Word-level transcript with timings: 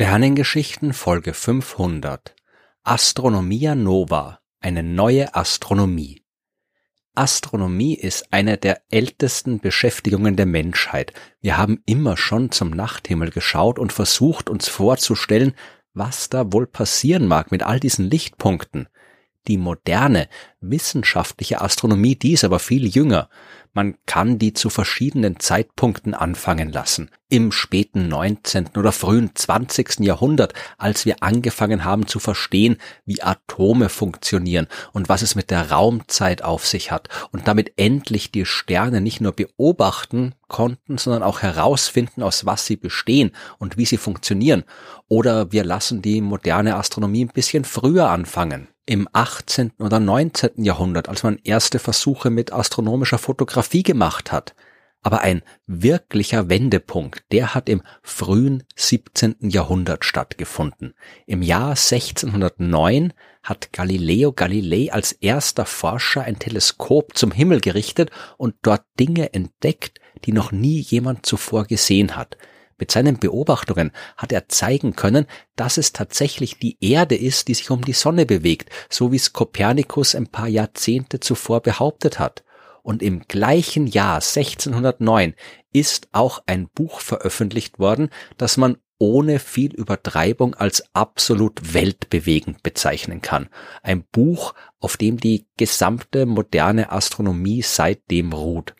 Sternengeschichten 0.00 0.92
Folge 0.92 1.34
500 1.34 2.36
Astronomia 2.84 3.74
Nova 3.74 4.38
Eine 4.60 4.84
neue 4.84 5.34
Astronomie 5.34 6.22
Astronomie 7.16 7.96
ist 7.96 8.32
eine 8.32 8.58
der 8.58 8.80
ältesten 8.90 9.58
Beschäftigungen 9.58 10.36
der 10.36 10.46
Menschheit. 10.46 11.14
Wir 11.40 11.58
haben 11.58 11.82
immer 11.84 12.16
schon 12.16 12.52
zum 12.52 12.70
Nachthimmel 12.70 13.32
geschaut 13.32 13.80
und 13.80 13.92
versucht 13.92 14.48
uns 14.48 14.68
vorzustellen, 14.68 15.54
was 15.94 16.28
da 16.28 16.52
wohl 16.52 16.68
passieren 16.68 17.26
mag 17.26 17.50
mit 17.50 17.64
all 17.64 17.80
diesen 17.80 18.08
Lichtpunkten. 18.08 18.86
Die 19.48 19.58
moderne, 19.58 20.28
wissenschaftliche 20.60 21.60
Astronomie, 21.60 22.14
die 22.14 22.34
ist 22.34 22.44
aber 22.44 22.60
viel 22.60 22.86
jünger. 22.86 23.30
Man 23.78 23.94
kann 24.06 24.40
die 24.40 24.54
zu 24.54 24.70
verschiedenen 24.70 25.38
Zeitpunkten 25.38 26.12
anfangen 26.12 26.72
lassen. 26.72 27.12
Im 27.28 27.52
späten 27.52 28.08
19. 28.08 28.70
oder 28.76 28.90
frühen 28.90 29.30
20. 29.32 30.00
Jahrhundert, 30.00 30.52
als 30.78 31.06
wir 31.06 31.22
angefangen 31.22 31.84
haben 31.84 32.08
zu 32.08 32.18
verstehen, 32.18 32.78
wie 33.04 33.22
Atome 33.22 33.88
funktionieren 33.88 34.66
und 34.92 35.08
was 35.08 35.22
es 35.22 35.36
mit 35.36 35.52
der 35.52 35.70
Raumzeit 35.70 36.42
auf 36.42 36.66
sich 36.66 36.90
hat 36.90 37.08
und 37.30 37.46
damit 37.46 37.74
endlich 37.76 38.32
die 38.32 38.46
Sterne 38.46 39.00
nicht 39.00 39.20
nur 39.20 39.30
beobachten 39.30 40.34
konnten, 40.48 40.98
sondern 40.98 41.22
auch 41.22 41.42
herausfinden, 41.42 42.24
aus 42.24 42.46
was 42.46 42.66
sie 42.66 42.76
bestehen 42.76 43.30
und 43.58 43.76
wie 43.76 43.86
sie 43.86 43.96
funktionieren. 43.96 44.64
Oder 45.06 45.52
wir 45.52 45.62
lassen 45.62 46.02
die 46.02 46.20
moderne 46.20 46.74
Astronomie 46.74 47.26
ein 47.26 47.28
bisschen 47.28 47.62
früher 47.62 48.10
anfangen 48.10 48.66
im 48.88 49.06
18. 49.12 49.72
oder 49.78 50.00
19. 50.00 50.64
Jahrhundert, 50.64 51.10
als 51.10 51.22
man 51.22 51.38
erste 51.44 51.78
Versuche 51.78 52.30
mit 52.30 52.54
astronomischer 52.54 53.18
Fotografie 53.18 53.82
gemacht 53.82 54.32
hat. 54.32 54.54
Aber 55.02 55.20
ein 55.20 55.42
wirklicher 55.66 56.48
Wendepunkt, 56.48 57.22
der 57.30 57.54
hat 57.54 57.68
im 57.68 57.82
frühen 58.02 58.64
17. 58.76 59.36
Jahrhundert 59.40 60.06
stattgefunden. 60.06 60.94
Im 61.26 61.42
Jahr 61.42 61.70
1609 61.70 63.12
hat 63.42 63.74
Galileo 63.74 64.32
Galilei 64.32 64.90
als 64.90 65.12
erster 65.12 65.66
Forscher 65.66 66.22
ein 66.22 66.38
Teleskop 66.38 67.14
zum 67.14 67.30
Himmel 67.30 67.60
gerichtet 67.60 68.10
und 68.38 68.54
dort 68.62 68.84
Dinge 68.98 69.34
entdeckt, 69.34 70.00
die 70.24 70.32
noch 70.32 70.50
nie 70.50 70.80
jemand 70.80 71.26
zuvor 71.26 71.64
gesehen 71.64 72.16
hat. 72.16 72.38
Mit 72.78 72.92
seinen 72.92 73.18
Beobachtungen 73.18 73.92
hat 74.16 74.32
er 74.32 74.48
zeigen 74.48 74.94
können, 74.94 75.26
dass 75.56 75.78
es 75.78 75.92
tatsächlich 75.92 76.58
die 76.58 76.76
Erde 76.80 77.16
ist, 77.16 77.48
die 77.48 77.54
sich 77.54 77.70
um 77.70 77.84
die 77.84 77.92
Sonne 77.92 78.24
bewegt, 78.24 78.70
so 78.88 79.10
wie 79.12 79.16
es 79.16 79.32
Kopernikus 79.32 80.14
ein 80.14 80.28
paar 80.28 80.48
Jahrzehnte 80.48 81.20
zuvor 81.20 81.60
behauptet 81.60 82.18
hat. 82.18 82.44
Und 82.82 83.02
im 83.02 83.26
gleichen 83.26 83.86
Jahr 83.86 84.16
1609 84.16 85.34
ist 85.72 86.08
auch 86.12 86.42
ein 86.46 86.68
Buch 86.68 87.00
veröffentlicht 87.00 87.78
worden, 87.78 88.10
das 88.38 88.56
man 88.56 88.78
ohne 88.98 89.38
viel 89.38 89.74
Übertreibung 89.74 90.54
als 90.54 90.84
absolut 90.92 91.74
weltbewegend 91.74 92.62
bezeichnen 92.62 93.22
kann. 93.22 93.48
Ein 93.82 94.04
Buch, 94.04 94.54
auf 94.80 94.96
dem 94.96 95.18
die 95.18 95.46
gesamte 95.56 96.26
moderne 96.26 96.90
Astronomie 96.90 97.62
seitdem 97.62 98.32
ruht. 98.32 98.74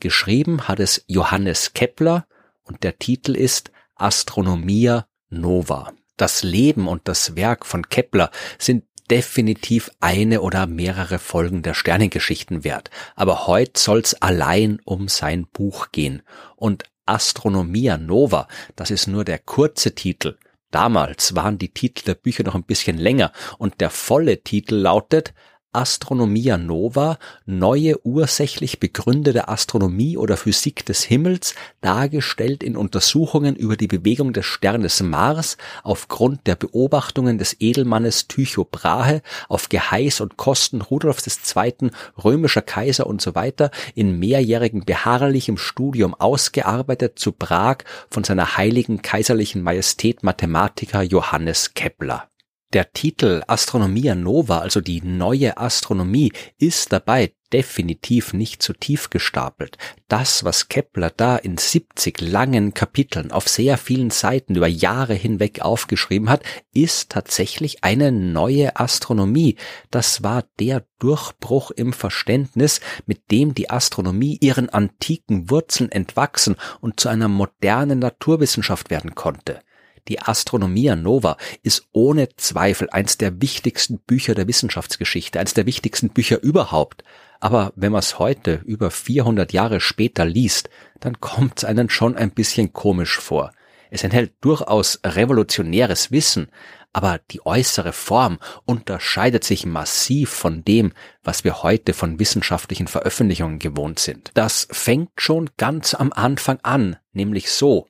Geschrieben 0.00 0.68
hat 0.68 0.80
es 0.80 1.04
Johannes 1.08 1.72
Kepler, 1.72 2.26
und 2.64 2.82
der 2.82 2.98
Titel 2.98 3.36
ist 3.36 3.70
Astronomia 3.94 5.06
Nova. 5.28 5.92
Das 6.16 6.42
Leben 6.42 6.88
und 6.88 7.08
das 7.08 7.36
Werk 7.36 7.66
von 7.66 7.88
Kepler 7.88 8.30
sind 8.58 8.84
definitiv 9.10 9.90
eine 10.00 10.40
oder 10.40 10.66
mehrere 10.66 11.18
Folgen 11.18 11.62
der 11.62 11.74
Sternengeschichten 11.74 12.64
wert. 12.64 12.90
Aber 13.16 13.46
heute 13.46 13.78
soll's 13.78 14.14
allein 14.14 14.80
um 14.84 15.08
sein 15.08 15.46
Buch 15.52 15.92
gehen. 15.92 16.22
Und 16.56 16.84
Astronomia 17.06 17.98
Nova, 17.98 18.48
das 18.76 18.90
ist 18.90 19.06
nur 19.06 19.24
der 19.24 19.38
kurze 19.38 19.94
Titel. 19.94 20.38
Damals 20.70 21.34
waren 21.36 21.58
die 21.58 21.72
Titel 21.72 22.04
der 22.04 22.14
Bücher 22.14 22.44
noch 22.44 22.54
ein 22.54 22.64
bisschen 22.64 22.98
länger 22.98 23.32
und 23.58 23.80
der 23.80 23.90
volle 23.90 24.42
Titel 24.42 24.74
lautet 24.74 25.34
Astronomia 25.74 26.56
Nova, 26.56 27.18
neue 27.46 27.98
ursächlich 28.04 28.80
begründete 28.80 29.48
Astronomie 29.48 30.16
oder 30.16 30.36
Physik 30.36 30.84
des 30.86 31.02
Himmels, 31.02 31.54
dargestellt 31.80 32.62
in 32.62 32.76
Untersuchungen 32.76 33.56
über 33.56 33.76
die 33.76 33.86
Bewegung 33.86 34.32
des 34.32 34.46
Sternes 34.46 35.02
Mars 35.02 35.56
aufgrund 35.82 36.46
der 36.46 36.56
Beobachtungen 36.56 37.38
des 37.38 37.56
Edelmannes 37.60 38.28
Tycho 38.28 38.64
Brahe 38.64 39.22
auf 39.48 39.68
Geheiß 39.68 40.20
und 40.20 40.36
Kosten 40.36 40.80
Rudolfs 40.80 41.26
II., 41.56 41.90
römischer 42.22 42.62
Kaiser 42.62 43.06
und 43.06 43.20
so 43.20 43.34
weiter, 43.34 43.70
in 43.94 44.18
mehrjährigem 44.18 44.84
beharrlichem 44.84 45.56
Studium 45.56 46.14
ausgearbeitet 46.14 47.18
zu 47.18 47.32
Prag 47.32 47.78
von 48.10 48.24
seiner 48.24 48.56
heiligen 48.56 49.02
kaiserlichen 49.02 49.62
Majestät 49.62 50.22
Mathematiker 50.22 51.02
Johannes 51.02 51.74
Kepler. 51.74 52.28
Der 52.74 52.92
Titel 52.92 53.44
Astronomia 53.46 54.16
Nova, 54.16 54.58
also 54.58 54.80
die 54.80 55.00
neue 55.00 55.58
Astronomie, 55.58 56.32
ist 56.58 56.92
dabei 56.92 57.32
definitiv 57.52 58.32
nicht 58.32 58.64
zu 58.64 58.72
tief 58.72 59.10
gestapelt. 59.10 59.78
Das, 60.08 60.42
was 60.42 60.66
Kepler 60.66 61.10
da 61.10 61.36
in 61.36 61.56
70 61.56 62.20
langen 62.20 62.74
Kapiteln 62.74 63.30
auf 63.30 63.46
sehr 63.46 63.78
vielen 63.78 64.10
Seiten 64.10 64.56
über 64.56 64.66
Jahre 64.66 65.14
hinweg 65.14 65.60
aufgeschrieben 65.60 66.28
hat, 66.28 66.42
ist 66.72 67.10
tatsächlich 67.10 67.84
eine 67.84 68.10
neue 68.10 68.74
Astronomie. 68.74 69.54
Das 69.92 70.24
war 70.24 70.42
der 70.58 70.84
Durchbruch 70.98 71.70
im 71.70 71.92
Verständnis, 71.92 72.80
mit 73.06 73.30
dem 73.30 73.54
die 73.54 73.70
Astronomie 73.70 74.36
ihren 74.40 74.68
antiken 74.68 75.48
Wurzeln 75.48 75.92
entwachsen 75.92 76.56
und 76.80 76.98
zu 76.98 77.08
einer 77.08 77.28
modernen 77.28 78.00
Naturwissenschaft 78.00 78.90
werden 78.90 79.14
konnte. 79.14 79.60
Die 80.08 80.20
Astronomia 80.20 80.96
Nova 80.96 81.38
ist 81.62 81.88
ohne 81.92 82.28
Zweifel 82.36 82.90
eins 82.90 83.16
der 83.16 83.40
wichtigsten 83.40 83.98
Bücher 83.98 84.34
der 84.34 84.46
Wissenschaftsgeschichte, 84.46 85.40
eins 85.40 85.54
der 85.54 85.64
wichtigsten 85.64 86.10
Bücher 86.10 86.42
überhaupt. 86.42 87.04
Aber 87.40 87.72
wenn 87.74 87.92
man 87.92 88.00
es 88.00 88.18
heute, 88.18 88.60
über 88.66 88.90
400 88.90 89.52
Jahre 89.52 89.80
später 89.80 90.26
liest, 90.26 90.68
dann 91.00 91.20
kommt 91.20 91.58
es 91.58 91.64
einen 91.64 91.88
schon 91.88 92.16
ein 92.16 92.30
bisschen 92.30 92.72
komisch 92.72 93.18
vor. 93.18 93.52
Es 93.90 94.04
enthält 94.04 94.32
durchaus 94.40 95.00
revolutionäres 95.04 96.10
Wissen, 96.10 96.48
aber 96.92 97.20
die 97.30 97.44
äußere 97.44 97.92
Form 97.92 98.38
unterscheidet 98.66 99.44
sich 99.44 99.66
massiv 99.66 100.30
von 100.30 100.64
dem, 100.64 100.92
was 101.22 101.44
wir 101.44 101.62
heute 101.62 101.92
von 101.92 102.18
wissenschaftlichen 102.18 102.88
Veröffentlichungen 102.88 103.58
gewohnt 103.58 103.98
sind. 103.98 104.30
Das 104.34 104.68
fängt 104.70 105.10
schon 105.16 105.50
ganz 105.56 105.94
am 105.94 106.12
Anfang 106.12 106.58
an, 106.62 106.96
nämlich 107.12 107.50
so, 107.50 107.88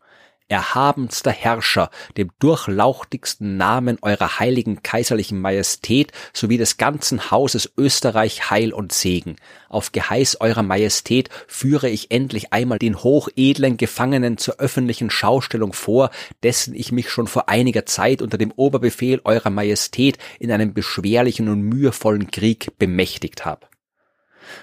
erhabenster 0.48 1.30
Herrscher, 1.30 1.90
dem 2.16 2.30
durchlauchtigsten 2.38 3.56
Namen 3.56 3.98
eurer 4.02 4.38
heiligen 4.38 4.82
kaiserlichen 4.82 5.40
Majestät 5.40 6.12
sowie 6.32 6.58
des 6.58 6.76
ganzen 6.76 7.30
Hauses 7.30 7.72
Österreich 7.76 8.50
Heil 8.50 8.72
und 8.72 8.92
Segen. 8.92 9.36
Auf 9.68 9.92
Geheiß 9.92 10.40
eurer 10.40 10.62
Majestät 10.62 11.30
führe 11.48 11.88
ich 11.88 12.10
endlich 12.10 12.52
einmal 12.52 12.78
den 12.78 13.02
hochedlen 13.02 13.76
Gefangenen 13.76 14.38
zur 14.38 14.56
öffentlichen 14.56 15.10
Schaustellung 15.10 15.72
vor, 15.72 16.10
dessen 16.42 16.74
ich 16.74 16.92
mich 16.92 17.10
schon 17.10 17.26
vor 17.26 17.48
einiger 17.48 17.86
Zeit 17.86 18.22
unter 18.22 18.38
dem 18.38 18.52
Oberbefehl 18.52 19.20
eurer 19.24 19.50
Majestät 19.50 20.18
in 20.38 20.52
einem 20.52 20.74
beschwerlichen 20.74 21.48
und 21.48 21.62
mühevollen 21.62 22.30
Krieg 22.30 22.78
bemächtigt 22.78 23.44
habe. 23.44 23.66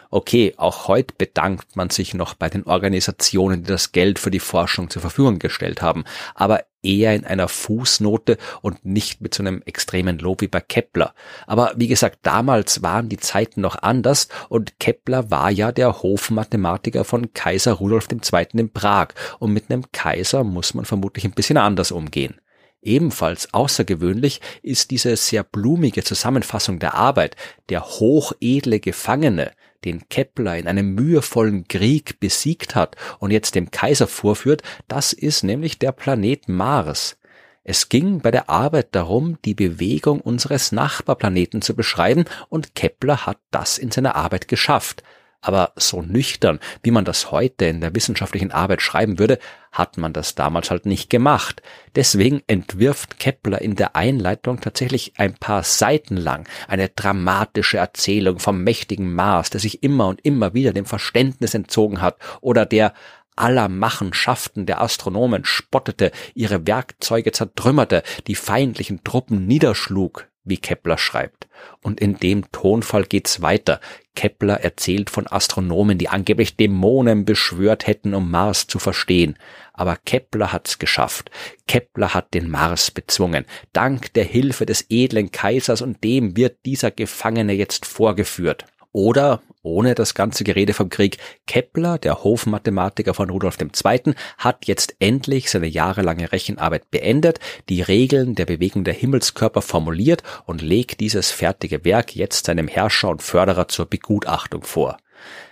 Okay, 0.10 0.54
auch 0.58 0.88
heute 0.88 1.14
bedankt 1.18 1.76
man 1.76 1.90
sich 1.90 2.14
noch 2.14 2.34
bei 2.34 2.50
den 2.50 2.64
Organisationen, 2.64 3.64
die 3.64 3.70
das 3.70 3.92
Geld 3.92 4.20
für 4.20 4.32
die 4.32 4.40
Forschung 4.40 4.90
zur 4.90 5.02
Verfügung 5.02 5.40
gestellt 5.40 5.82
haben, 5.82 6.04
aber 6.36 6.64
eher 6.84 7.16
in 7.16 7.26
einer 7.26 7.48
Fußnote 7.48 8.38
und 8.62 8.86
nicht 8.86 9.22
mit 9.22 9.34
so 9.34 9.44
einem 9.44 9.62
extremen 9.66 10.20
Lob 10.20 10.42
wie 10.42 10.48
bei 10.48 10.62
Kepler. 10.62 11.14
Aber 11.48 11.74
wie 11.76 11.88
gesagt, 11.88 12.20
damals 12.24 12.82
waren 12.82 13.10
die 13.10 13.18
Zeiten 13.18 13.62
noch 13.62 13.82
anders 13.82 14.28
und 14.50 14.80
Kepler 14.80 15.30
war 15.30 15.52
ja 15.52 15.72
der 15.72 16.02
Hofmathematiker 16.02 17.04
von 17.04 17.34
Kaiser 17.34 17.74
Rudolf 17.74 18.08
II. 18.12 18.48
in 18.54 18.74
Prag 18.74 19.10
und 19.40 19.54
mit 19.54 19.70
einem 19.70 19.92
Kaiser 19.92 20.44
muss 20.44 20.74
man 20.74 20.86
vermutlich 20.86 21.26
ein 21.26 21.32
bisschen 21.32 21.58
anders 21.58 21.92
umgehen. 21.92 22.42
Ebenfalls 22.82 23.54
außergewöhnlich 23.54 24.42
ist 24.64 24.90
diese 24.90 25.16
sehr 25.16 25.44
blumige 25.44 26.04
Zusammenfassung 26.04 26.80
der 26.80 26.96
Arbeit, 26.96 27.36
der 27.70 27.86
hochedle 27.86 28.80
Gefangene, 28.80 29.52
den 29.86 30.08
Kepler 30.10 30.58
in 30.58 30.68
einem 30.68 30.94
mühevollen 30.94 31.68
Krieg 31.68 32.20
besiegt 32.20 32.76
hat 32.76 32.96
und 33.20 33.32
jetzt 33.32 33.56
dem 33.56 33.72
Kaiser 33.72 34.08
vorführt, 34.08 34.64
das 34.88 35.14
ist 35.14 35.44
nämlich 35.44 35.80
der 35.80 35.92
Planet 35.92 36.48
Mars. 36.48 37.18
Es 37.64 37.90
ging 37.90 38.22
bei 38.22 38.32
der 38.32 38.50
Arbeit 38.50 38.90
darum, 38.96 39.38
die 39.46 39.54
Bewegung 39.54 40.20
unseres 40.20 40.72
Nachbarplaneten 40.72 41.62
zu 41.62 41.76
beschreiben, 41.76 42.26
und 42.50 42.74
Kepler 42.74 43.26
hat 43.26 43.38
das 43.52 43.78
in 43.78 43.92
seiner 43.92 44.16
Arbeit 44.16 44.48
geschafft. 44.48 45.04
Aber 45.42 45.74
so 45.76 46.02
nüchtern, 46.04 46.60
wie 46.84 46.92
man 46.92 47.04
das 47.04 47.32
heute 47.32 47.66
in 47.66 47.82
der 47.82 47.96
wissenschaftlichen 47.96 48.52
Arbeit 48.52 48.82
schreiben 48.82 49.18
würde, 49.18 49.40
hat 49.72 49.98
man 49.98 50.14
das 50.14 50.36
damals 50.36 50.70
halt 50.70 50.86
nicht 50.86 51.10
gemacht. 51.10 51.64
Deswegen 51.96 52.44
entwirft 52.46 53.20
Kepler 53.20 53.62
in 53.62 53.76
der 53.76 53.96
Einleitung 53.96 54.62
tatsächlich 54.62 55.14
ein 55.18 55.34
paar 55.34 55.64
Seiten 55.64 56.16
lang 56.16 56.48
eine 56.68 56.90
dramatische 56.90 57.78
Erzählung 57.78 58.40
vom 58.40 58.64
mächtigen 58.64 59.16
Mars, 59.16 59.50
der 59.50 59.60
sich 59.60 59.82
immer 59.82 60.08
und 60.08 60.22
immer 60.24 60.54
wieder 60.54 60.74
dem 60.74 60.86
Verständnis 60.86 61.54
entzogen 61.56 62.02
hat 62.02 62.18
oder 62.42 62.66
der 62.66 62.94
aller 63.36 63.70
Machenschaften 63.70 64.66
der 64.66 64.82
Astronomen 64.82 65.46
spottete, 65.46 66.12
ihre 66.36 66.68
Werkzeuge 66.68 67.32
zertrümmerte, 67.32 68.04
die 68.28 68.36
feindlichen 68.36 69.04
Truppen 69.04 69.48
niederschlug, 69.48 70.28
wie 70.44 70.58
Kepler 70.58 70.98
schreibt. 70.98 71.48
Und 71.82 72.00
in 72.00 72.18
dem 72.18 72.52
Tonfall 72.52 73.06
geht's 73.06 73.42
weiter. 73.42 73.80
Kepler 74.16 74.62
erzählt 74.62 75.10
von 75.10 75.28
Astronomen, 75.28 75.98
die 75.98 76.10
angeblich 76.10 76.58
Dämonen 76.58 77.26
beschwört 77.26 77.88
hätten, 77.88 78.14
um 78.14 78.30
Mars 78.30 78.68
zu 78.68 78.80
verstehen. 78.80 79.38
Aber 79.74 79.98
Kepler 79.98 80.52
hat's 80.52 80.80
geschafft. 80.80 81.32
Kepler 81.68 82.14
hat 82.14 82.34
den 82.34 82.50
Mars 82.50 82.92
bezwungen. 82.92 83.46
Dank 83.74 84.14
der 84.14 84.26
Hilfe 84.26 84.66
des 84.66 84.86
edlen 84.90 85.32
Kaisers 85.32 85.82
und 85.82 86.04
dem 86.04 86.36
wird 86.36 86.66
dieser 86.66 86.92
Gefangene 86.92 87.54
jetzt 87.54 87.86
vorgeführt. 87.86 88.66
Oder, 88.94 89.42
ohne 89.64 89.96
das 89.96 90.16
ganze 90.16 90.44
Gerede 90.44 90.74
vom 90.74 90.90
Krieg, 90.90 91.18
Kepler, 91.48 91.98
der 91.98 92.24
Hofmathematiker 92.24 93.14
von 93.14 93.30
Rudolf 93.30 93.58
II., 93.60 94.14
hat 94.38 94.66
jetzt 94.66 94.96
endlich 95.00 95.50
seine 95.50 95.68
jahrelange 95.68 96.32
Rechenarbeit 96.32 96.92
beendet, 96.92 97.40
die 97.70 97.82
Regeln 97.82 98.36
der 98.36 98.46
Bewegung 98.46 98.84
der 98.84 98.94
Himmelskörper 98.94 99.62
formuliert 99.62 100.24
und 100.46 100.62
legt 100.62 101.00
dieses 101.00 101.32
fertige 101.32 101.86
Werk 101.86 102.16
jetzt 102.16 102.48
seinem 102.48 102.68
Herrscher 102.68 103.10
und 103.10 103.22
Förderer 103.22 103.70
zur 103.70 103.86
Begutachtung 103.86 104.64
vor. 104.64 104.98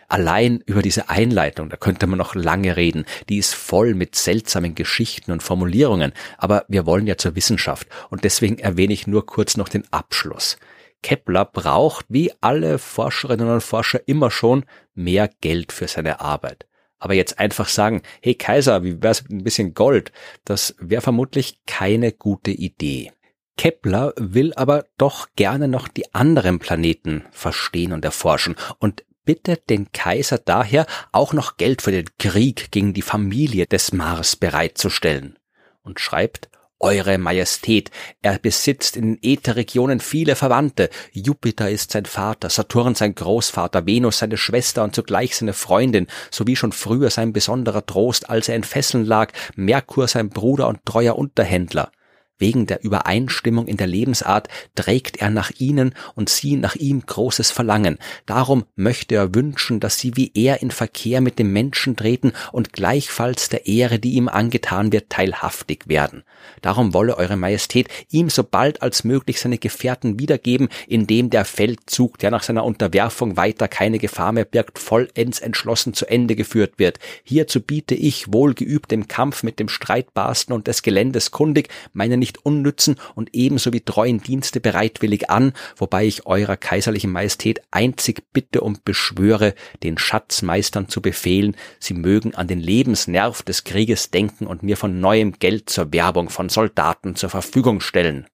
Allein 0.10 0.64
über 0.66 0.82
diese 0.82 1.08
Einleitung, 1.08 1.70
da 1.70 1.78
könnte 1.78 2.08
man 2.08 2.18
noch 2.18 2.34
lange 2.34 2.76
reden, 2.76 3.06
die 3.30 3.38
ist 3.38 3.54
voll 3.54 3.94
mit 3.94 4.16
seltsamen 4.16 4.74
Geschichten 4.74 5.32
und 5.32 5.44
Formulierungen, 5.44 6.14
aber 6.40 6.66
wir 6.68 6.88
wollen 6.88 7.06
ja 7.06 7.16
zur 7.16 7.36
Wissenschaft 7.36 7.88
und 8.10 8.24
deswegen 8.24 8.58
erwähne 8.58 8.94
ich 8.94 9.06
nur 9.06 9.28
kurz 9.28 9.56
noch 9.56 9.70
den 9.70 9.86
Abschluss. 9.92 10.58
Kepler 11.02 11.46
braucht, 11.46 12.06
wie 12.10 12.32
alle 12.42 12.78
Forscherinnen 12.78 13.50
und 13.50 13.62
Forscher 13.62 14.02
immer 14.08 14.32
schon, 14.32 14.66
mehr 14.94 15.30
Geld 15.42 15.72
für 15.72 15.88
seine 15.88 16.20
Arbeit. 16.20 16.68
Aber 17.00 17.14
jetzt 17.14 17.40
einfach 17.40 17.70
sagen, 17.70 18.02
hey 18.22 18.36
Kaiser, 18.36 18.84
wie 18.84 19.02
wär's 19.02 19.24
mit 19.24 19.32
ein 19.32 19.44
bisschen 19.44 19.74
Gold? 19.74 20.12
Das 20.44 20.76
wäre 20.80 21.02
vermutlich 21.02 21.62
keine 21.66 22.12
gute 22.12 22.52
Idee. 22.52 23.12
Kepler 23.58 24.14
will 24.18 24.54
aber 24.54 24.86
doch 24.98 25.28
gerne 25.36 25.68
noch 25.68 25.88
die 25.88 26.14
anderen 26.14 26.60
Planeten 26.60 27.26
verstehen 27.32 27.92
und 27.94 28.06
erforschen 28.06 28.56
und 28.80 29.04
bittet 29.26 29.70
den 29.70 29.92
Kaiser 29.92 30.38
daher 30.38 30.86
auch 31.12 31.34
noch 31.34 31.58
Geld 31.58 31.82
für 31.82 31.92
den 31.92 32.06
Krieg 32.18 32.72
gegen 32.72 32.94
die 32.94 33.02
Familie 33.02 33.68
des 33.68 33.92
Mars 33.92 34.36
bereitzustellen 34.36 35.38
und 35.82 36.00
schreibt, 36.00 36.50
eure 36.80 37.18
Majestät, 37.18 37.92
er 38.22 38.40
besitzt 38.40 38.96
in 38.96 39.18
Ätherregionen 39.22 40.00
viele 40.00 40.36
Verwandte. 40.36 40.90
Jupiter 41.12 41.70
ist 41.70 41.92
sein 41.92 42.06
Vater, 42.06 42.50
Saturn 42.50 42.96
sein 42.96 43.16
Großvater, 43.16 43.86
Venus 43.86 44.20
seine 44.20 44.38
Schwester 44.38 44.84
und 44.84 44.96
zugleich 44.96 45.36
seine 45.36 45.54
Freundin, 45.54 46.08
sowie 46.32 46.56
schon 46.56 46.72
früher 46.72 47.10
sein 47.10 47.34
besonderer 47.34 47.86
Trost, 47.86 48.30
als 48.30 48.50
er 48.50 48.56
in 48.56 48.64
Fesseln 48.64 49.06
lag, 49.06 49.32
Merkur 49.56 50.08
sein 50.08 50.30
Bruder 50.30 50.68
und 50.68 50.86
treuer 50.86 51.18
Unterhändler. 51.18 51.92
Wegen 52.40 52.66
der 52.66 52.84
Übereinstimmung 52.84 53.68
in 53.68 53.76
der 53.76 53.88
Lebensart 53.88 54.48
trägt 54.74 55.18
er 55.18 55.30
nach 55.30 55.52
ihnen 55.58 55.94
und 56.16 56.30
sie 56.30 56.56
nach 56.56 56.76
ihm 56.76 57.02
großes 57.06 57.52
Verlangen. 57.52 57.98
Darum 58.26 58.64
möchte 58.78 59.16
er 59.16 59.36
wünschen, 59.36 59.82
dass 59.82 60.00
sie 60.00 60.16
wie 60.16 60.32
er 60.34 60.62
in 60.62 60.72
Verkehr 60.72 61.20
mit 61.20 61.38
dem 61.38 61.52
Menschen 61.52 61.98
treten 61.98 62.32
und 62.54 62.72
gleichfalls 62.72 63.50
der 63.50 63.68
Ehre, 63.68 64.00
die 64.00 64.14
ihm 64.14 64.30
angetan 64.30 64.94
wird, 64.94 65.10
teilhaftig 65.10 65.88
werden. 65.88 66.24
Darum 66.62 66.94
wolle 66.94 67.18
Eure 67.18 67.36
Majestät 67.36 67.90
ihm 68.10 68.30
so 68.30 68.44
bald 68.44 68.82
als 68.82 69.04
möglich 69.04 69.42
seine 69.42 69.58
Gefährten 69.58 70.20
wiedergeben, 70.20 70.70
indem 70.88 71.30
der 71.30 71.44
Feldzug, 71.44 72.18
der 72.20 72.32
nach 72.32 72.44
seiner 72.44 72.64
Unterwerfung 72.64 73.36
weiter 73.36 73.68
keine 73.68 74.00
Gefahr 74.00 74.32
mehr 74.32 74.46
birgt, 74.46 74.80
vollends 74.80 75.40
entschlossen 75.40 75.94
zu 75.94 76.06
Ende 76.10 76.36
geführt 76.36 76.76
wird. 76.78 77.00
Hierzu 77.24 77.60
biete 77.60 77.96
ich, 77.96 78.32
wohlgeübt 78.32 78.94
im 78.94 79.10
Kampf 79.10 79.44
mit 79.44 79.60
dem 79.60 79.68
Streitbarsten 79.68 80.56
und 80.56 80.68
des 80.68 80.84
Geländes 80.84 81.32
kundig, 81.32 81.68
meine 81.92 82.16
unnützen 82.38 82.96
und 83.16 83.30
ebenso 83.34 83.74
wie 83.74 83.82
treuen 83.82 84.22
Dienste 84.22 84.60
bereitwillig 84.60 85.30
an, 85.30 85.54
wobei 85.76 86.06
ich 86.06 86.26
eurer 86.26 86.56
kaiserlichen 86.56 87.12
Majestät 87.12 87.62
einzig 87.72 88.24
bitte 88.32 88.62
und 88.62 88.86
beschwöre, 88.86 89.56
den 89.84 89.98
Schatzmeistern 89.98 90.88
zu 90.88 91.02
befehlen, 91.02 91.56
sie 91.80 91.96
mögen 91.96 92.36
an 92.36 92.48
den 92.48 92.60
Lebensnerv 92.60 93.44
des 93.44 93.64
Krieges 93.64 94.12
denken 94.12 94.48
und 94.48 94.64
mir 94.64 94.78
von 94.78 95.00
neuem 95.00 95.34
Geld 95.34 95.70
zur 95.70 95.92
Werbung 95.92 96.30
von 96.30 96.50
Soldaten 96.50 97.16
zur 97.16 97.30
Verfügung 97.30 97.82
stellen. 97.82 98.28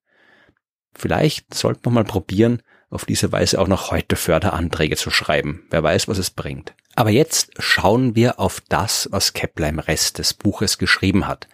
Vielleicht 0.94 1.54
sollte 1.54 1.80
man 1.84 1.94
mal 1.94 2.04
probieren, 2.04 2.62
auf 2.88 3.04
diese 3.04 3.32
Weise 3.32 3.60
auch 3.60 3.68
noch 3.68 3.90
heute 3.90 4.16
Förderanträge 4.16 4.96
zu 4.96 5.10
schreiben. 5.10 5.64
Wer 5.70 5.82
weiß, 5.82 6.08
was 6.08 6.18
es 6.18 6.30
bringt. 6.30 6.74
Aber 6.94 7.10
jetzt 7.10 7.50
schauen 7.58 8.14
wir 8.14 8.40
auf 8.40 8.62
das, 8.68 9.08
was 9.10 9.32
Kepler 9.32 9.68
im 9.68 9.78
Rest 9.78 10.18
des 10.18 10.34
Buches 10.34 10.78
geschrieben 10.78 11.26
hat. 11.26 11.48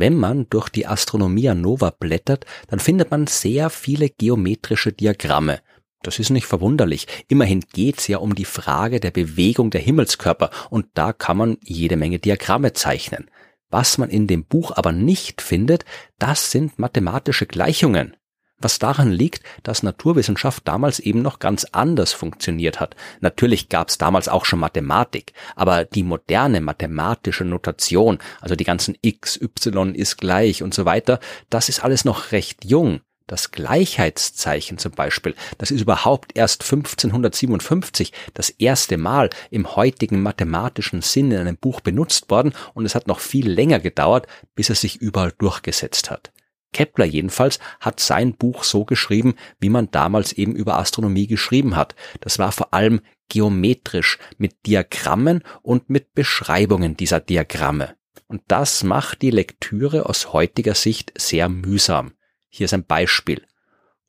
Wenn 0.00 0.14
man 0.14 0.46
durch 0.48 0.68
die 0.68 0.86
Astronomia 0.86 1.56
Nova 1.56 1.90
blättert, 1.90 2.46
dann 2.68 2.78
findet 2.78 3.10
man 3.10 3.26
sehr 3.26 3.68
viele 3.68 4.08
geometrische 4.08 4.92
Diagramme. 4.92 5.58
Das 6.04 6.20
ist 6.20 6.30
nicht 6.30 6.46
verwunderlich. 6.46 7.08
Immerhin 7.26 7.64
geht's 7.72 8.06
ja 8.06 8.18
um 8.18 8.36
die 8.36 8.44
Frage 8.44 9.00
der 9.00 9.10
Bewegung 9.10 9.70
der 9.70 9.80
Himmelskörper 9.80 10.50
und 10.70 10.86
da 10.94 11.12
kann 11.12 11.36
man 11.36 11.58
jede 11.64 11.96
Menge 11.96 12.20
Diagramme 12.20 12.74
zeichnen. 12.74 13.28
Was 13.70 13.98
man 13.98 14.08
in 14.08 14.28
dem 14.28 14.44
Buch 14.44 14.70
aber 14.76 14.92
nicht 14.92 15.42
findet, 15.42 15.84
das 16.20 16.52
sind 16.52 16.78
mathematische 16.78 17.46
Gleichungen 17.46 18.14
was 18.58 18.78
daran 18.78 19.10
liegt, 19.10 19.42
dass 19.62 19.82
Naturwissenschaft 19.82 20.66
damals 20.66 20.98
eben 21.00 21.22
noch 21.22 21.38
ganz 21.38 21.64
anders 21.72 22.12
funktioniert 22.12 22.80
hat. 22.80 22.96
Natürlich 23.20 23.68
gab 23.68 23.88
es 23.88 23.98
damals 23.98 24.28
auch 24.28 24.44
schon 24.44 24.58
Mathematik, 24.58 25.32
aber 25.56 25.84
die 25.84 26.02
moderne 26.02 26.60
mathematische 26.60 27.44
Notation, 27.44 28.18
also 28.40 28.56
die 28.56 28.64
ganzen 28.64 28.96
x, 29.02 29.40
y 29.40 29.94
ist 29.94 30.18
gleich 30.18 30.62
und 30.62 30.74
so 30.74 30.84
weiter, 30.84 31.20
das 31.50 31.68
ist 31.68 31.84
alles 31.84 32.04
noch 32.04 32.32
recht 32.32 32.64
jung. 32.64 33.00
Das 33.28 33.50
Gleichheitszeichen 33.50 34.78
zum 34.78 34.92
Beispiel, 34.92 35.34
das 35.58 35.70
ist 35.70 35.82
überhaupt 35.82 36.32
erst 36.34 36.62
1557 36.62 38.14
das 38.32 38.48
erste 38.48 38.96
Mal 38.96 39.28
im 39.50 39.76
heutigen 39.76 40.22
mathematischen 40.22 41.02
Sinn 41.02 41.30
in 41.30 41.38
einem 41.38 41.58
Buch 41.58 41.82
benutzt 41.82 42.30
worden 42.30 42.54
und 42.72 42.86
es 42.86 42.94
hat 42.94 43.06
noch 43.06 43.20
viel 43.20 43.46
länger 43.50 43.80
gedauert, 43.80 44.26
bis 44.54 44.70
es 44.70 44.80
sich 44.80 44.96
überall 44.96 45.32
durchgesetzt 45.36 46.10
hat. 46.10 46.32
Kepler 46.72 47.06
jedenfalls 47.06 47.58
hat 47.80 48.00
sein 48.00 48.34
Buch 48.34 48.64
so 48.64 48.84
geschrieben, 48.84 49.34
wie 49.58 49.70
man 49.70 49.90
damals 49.90 50.32
eben 50.32 50.54
über 50.54 50.78
Astronomie 50.78 51.26
geschrieben 51.26 51.76
hat. 51.76 51.94
Das 52.20 52.38
war 52.38 52.52
vor 52.52 52.74
allem 52.74 53.00
geometrisch 53.28 54.18
mit 54.36 54.66
Diagrammen 54.66 55.42
und 55.62 55.90
mit 55.90 56.14
Beschreibungen 56.14 56.96
dieser 56.96 57.20
Diagramme. 57.20 57.96
Und 58.26 58.42
das 58.48 58.84
macht 58.84 59.22
die 59.22 59.30
Lektüre 59.30 60.06
aus 60.06 60.32
heutiger 60.32 60.74
Sicht 60.74 61.12
sehr 61.16 61.48
mühsam. 61.48 62.12
Hier 62.48 62.66
ist 62.66 62.74
ein 62.74 62.84
Beispiel. 62.84 63.47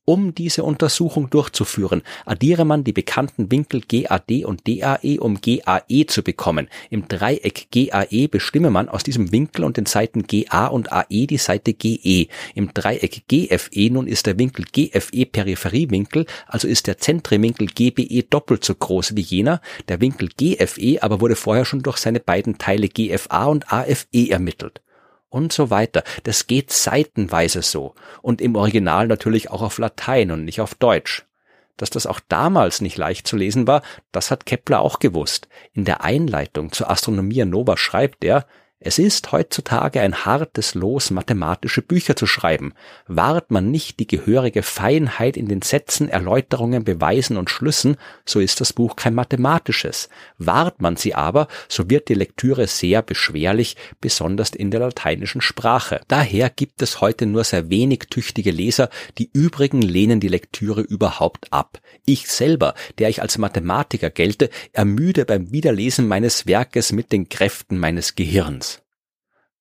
Um 0.09 0.33
diese 0.33 0.63
Untersuchung 0.63 1.29
durchzuführen, 1.29 2.01
addiere 2.25 2.65
man 2.65 2.83
die 2.83 2.93
bekannten 2.93 3.51
Winkel 3.51 3.81
GAD 3.87 4.43
und 4.43 4.67
DAE, 4.67 5.19
um 5.19 5.39
GAE 5.39 6.07
zu 6.07 6.23
bekommen. 6.23 6.67
Im 6.89 7.07
Dreieck 7.07 7.67
GAE 7.69 8.27
bestimme 8.27 8.71
man 8.71 8.89
aus 8.89 9.03
diesem 9.03 9.31
Winkel 9.31 9.63
und 9.63 9.77
den 9.77 9.85
Seiten 9.85 10.23
GA 10.23 10.65
und 10.65 10.91
AE 10.91 11.27
die 11.27 11.37
Seite 11.37 11.75
GE. 11.75 12.27
Im 12.55 12.73
Dreieck 12.73 13.27
GFE 13.27 13.91
nun 13.91 14.07
ist 14.07 14.25
der 14.25 14.39
Winkel 14.39 14.65
GFE 14.71 15.27
Peripheriewinkel, 15.27 16.25
also 16.47 16.67
ist 16.67 16.87
der 16.87 16.97
Zentriwinkel 16.97 17.67
GBE 17.67 18.23
doppelt 18.23 18.65
so 18.65 18.73
groß 18.73 19.15
wie 19.15 19.21
jener. 19.21 19.61
Der 19.89 20.01
Winkel 20.01 20.29
GFE 20.35 21.03
aber 21.03 21.21
wurde 21.21 21.35
vorher 21.35 21.65
schon 21.65 21.83
durch 21.83 21.97
seine 21.97 22.19
beiden 22.19 22.57
Teile 22.57 22.89
GFA 22.89 23.45
und 23.45 23.71
AFE 23.71 24.31
ermittelt 24.31 24.81
und 25.29 25.53
so 25.53 25.69
weiter. 25.69 26.03
Das 26.23 26.47
geht 26.47 26.71
seitenweise 26.71 27.61
so 27.61 27.95
und 28.21 28.41
im 28.41 28.55
Original 28.55 29.07
natürlich 29.07 29.49
auch 29.49 29.61
auf 29.61 29.77
Latein 29.77 30.31
und 30.31 30.45
nicht 30.45 30.61
auf 30.61 30.75
Deutsch. 30.75 31.25
Dass 31.77 31.89
das 31.89 32.05
auch 32.05 32.19
damals 32.27 32.81
nicht 32.81 32.97
leicht 32.97 33.25
zu 33.25 33.37
lesen 33.37 33.65
war, 33.65 33.81
das 34.11 34.31
hat 34.31 34.45
Kepler 34.45 34.81
auch 34.81 34.99
gewusst. 34.99 35.47
In 35.71 35.85
der 35.85 36.03
Einleitung 36.03 36.73
zur 36.73 36.89
Astronomia 36.89 37.45
Nova 37.45 37.77
schreibt 37.77 38.23
er, 38.25 38.45
es 38.81 38.97
ist 38.97 39.33
heutzutage 39.33 39.99
ein 39.99 40.23
hartes 40.23 40.73
Los, 40.73 41.11
mathematische 41.11 41.81
Bücher 41.81 42.15
zu 42.15 42.25
schreiben. 42.25 42.73
Wahrt 43.07 43.51
man 43.51 43.69
nicht 43.71 43.99
die 43.99 44.07
gehörige 44.07 44.63
Feinheit 44.63 45.35
in 45.35 45.49
den 45.49 45.61
Sätzen, 45.61 46.07
Erläuterungen, 46.07 46.85
Beweisen 46.85 47.35
und 47.35 47.49
Schlüssen, 47.49 47.97
so 48.25 48.39
ist 48.39 48.61
das 48.61 48.71
Buch 48.71 48.95
kein 48.95 49.15
mathematisches. 49.15 50.07
Wahrt 50.37 50.81
man 50.81 50.95
sie 50.95 51.13
aber, 51.13 51.49
so 51.67 51.89
wird 51.89 52.07
die 52.07 52.13
Lektüre 52.13 52.67
sehr 52.67 53.01
beschwerlich, 53.01 53.75
besonders 53.99 54.51
in 54.51 54.71
der 54.71 54.79
lateinischen 54.79 55.41
Sprache. 55.41 55.99
Daher 56.07 56.49
gibt 56.49 56.81
es 56.81 57.01
heute 57.01 57.25
nur 57.25 57.43
sehr 57.43 57.69
wenig 57.69 58.05
tüchtige 58.09 58.51
Leser, 58.51 58.89
die 59.17 59.29
übrigen 59.33 59.81
lehnen 59.81 60.21
die 60.21 60.29
Lektüre 60.29 60.79
überhaupt 60.79 61.51
ab. 61.51 61.81
Ich 62.05 62.29
selber, 62.29 62.75
der 62.97 63.09
ich 63.09 63.21
als 63.21 63.37
Mathematiker 63.37 64.09
gelte, 64.09 64.49
ermüde 64.71 65.25
beim 65.25 65.51
Wiederlesen 65.51 66.07
meines 66.07 66.47
Werkes 66.47 66.93
mit 66.93 67.11
den 67.11 67.27
Kräften 67.27 67.77
meines 67.77 68.15
Gehirns. 68.15 68.68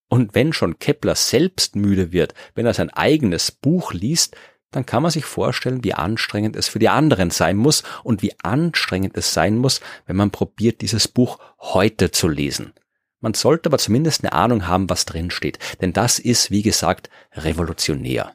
Und 0.09 0.35
wenn 0.35 0.53
schon 0.53 0.79
Kepler 0.79 1.15
selbst 1.15 1.77
müde 1.77 2.13
wird, 2.13 2.35
wenn 2.55 2.67
er 2.67 2.75
sein 2.75 2.91
eigenes 2.91 3.51
Buch 3.51 3.93
liest, 3.93 4.37
dann 4.71 4.87
kann 4.87 5.03
man 5.03 5.11
sich 5.11 5.25
vorstellen, 5.25 5.85
wie 5.85 5.95
anstrengend 5.95 6.57
es 6.57 6.69
für 6.69 6.79
die 6.79 6.89
anderen 6.89 7.31
sein 7.31 7.57
muss 7.57 7.83
und 8.05 8.23
wie 8.23 8.35
anstrengend 8.43 9.17
es 9.17 9.33
sein 9.33 9.57
muss, 9.57 9.81
wenn 10.07 10.17
man 10.17 10.31
probiert, 10.31 10.83
dieses 10.83 11.09
Buch 11.09 11.39
heute 11.61 12.11
zu 12.11 12.29
lesen. 12.29 12.73
Man 13.21 13.35
sollte 13.35 13.69
aber 13.69 13.79
zumindest 13.79 14.23
eine 14.23 14.33
Ahnung 14.33 14.69
haben, 14.69 14.89
was 14.91 15.05
drin 15.05 15.31
steht, 15.31 15.59
denn 15.81 15.93
das 15.93 16.19
ist, 16.19 16.51
wie 16.51 16.63
gesagt, 16.63 17.11
revolutionär. 17.33 18.35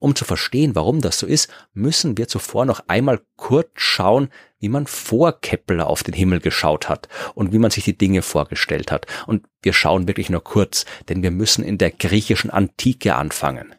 Um 0.00 0.16
zu 0.16 0.24
verstehen, 0.24 0.74
warum 0.74 1.02
das 1.02 1.18
so 1.18 1.26
ist, 1.26 1.48
müssen 1.74 2.16
wir 2.16 2.26
zuvor 2.26 2.64
noch 2.64 2.82
einmal 2.88 3.20
kurz 3.36 3.68
schauen, 3.74 4.30
wie 4.58 4.70
man 4.70 4.86
vor 4.86 5.40
Kepler 5.40 5.88
auf 5.88 6.02
den 6.02 6.14
Himmel 6.14 6.40
geschaut 6.40 6.88
hat 6.88 7.08
und 7.34 7.52
wie 7.52 7.58
man 7.58 7.70
sich 7.70 7.84
die 7.84 7.96
Dinge 7.96 8.22
vorgestellt 8.22 8.90
hat. 8.90 9.06
Und 9.26 9.46
wir 9.62 9.74
schauen 9.74 10.08
wirklich 10.08 10.30
nur 10.30 10.42
kurz, 10.42 10.86
denn 11.08 11.22
wir 11.22 11.30
müssen 11.30 11.62
in 11.62 11.76
der 11.76 11.90
griechischen 11.90 12.50
Antike 12.50 13.14
anfangen. 13.14 13.74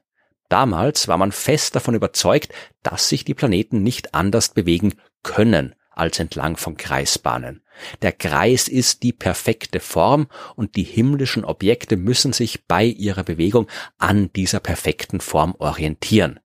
Damals 0.47 1.07
war 1.07 1.17
man 1.17 1.31
fest 1.31 1.75
davon 1.75 1.95
überzeugt, 1.95 2.53
dass 2.83 3.09
sich 3.09 3.25
die 3.25 3.33
Planeten 3.33 3.81
nicht 3.81 4.13
anders 4.13 4.49
bewegen 4.49 4.93
können 5.23 5.75
als 5.91 6.19
entlang 6.19 6.57
von 6.57 6.77
Kreisbahnen. 6.77 7.61
Der 8.01 8.11
Kreis 8.11 8.67
ist 8.67 9.03
die 9.03 9.13
perfekte 9.13 9.79
Form 9.79 10.27
und 10.55 10.75
die 10.75 10.83
himmlischen 10.83 11.45
Objekte 11.45 11.97
müssen 11.97 12.33
sich 12.33 12.65
bei 12.65 12.85
ihrer 12.85 13.23
Bewegung 13.23 13.67
an 13.97 14.31
dieser 14.33 14.59
perfekten 14.59 15.19
Form 15.19 15.55
orientieren. 15.57 16.39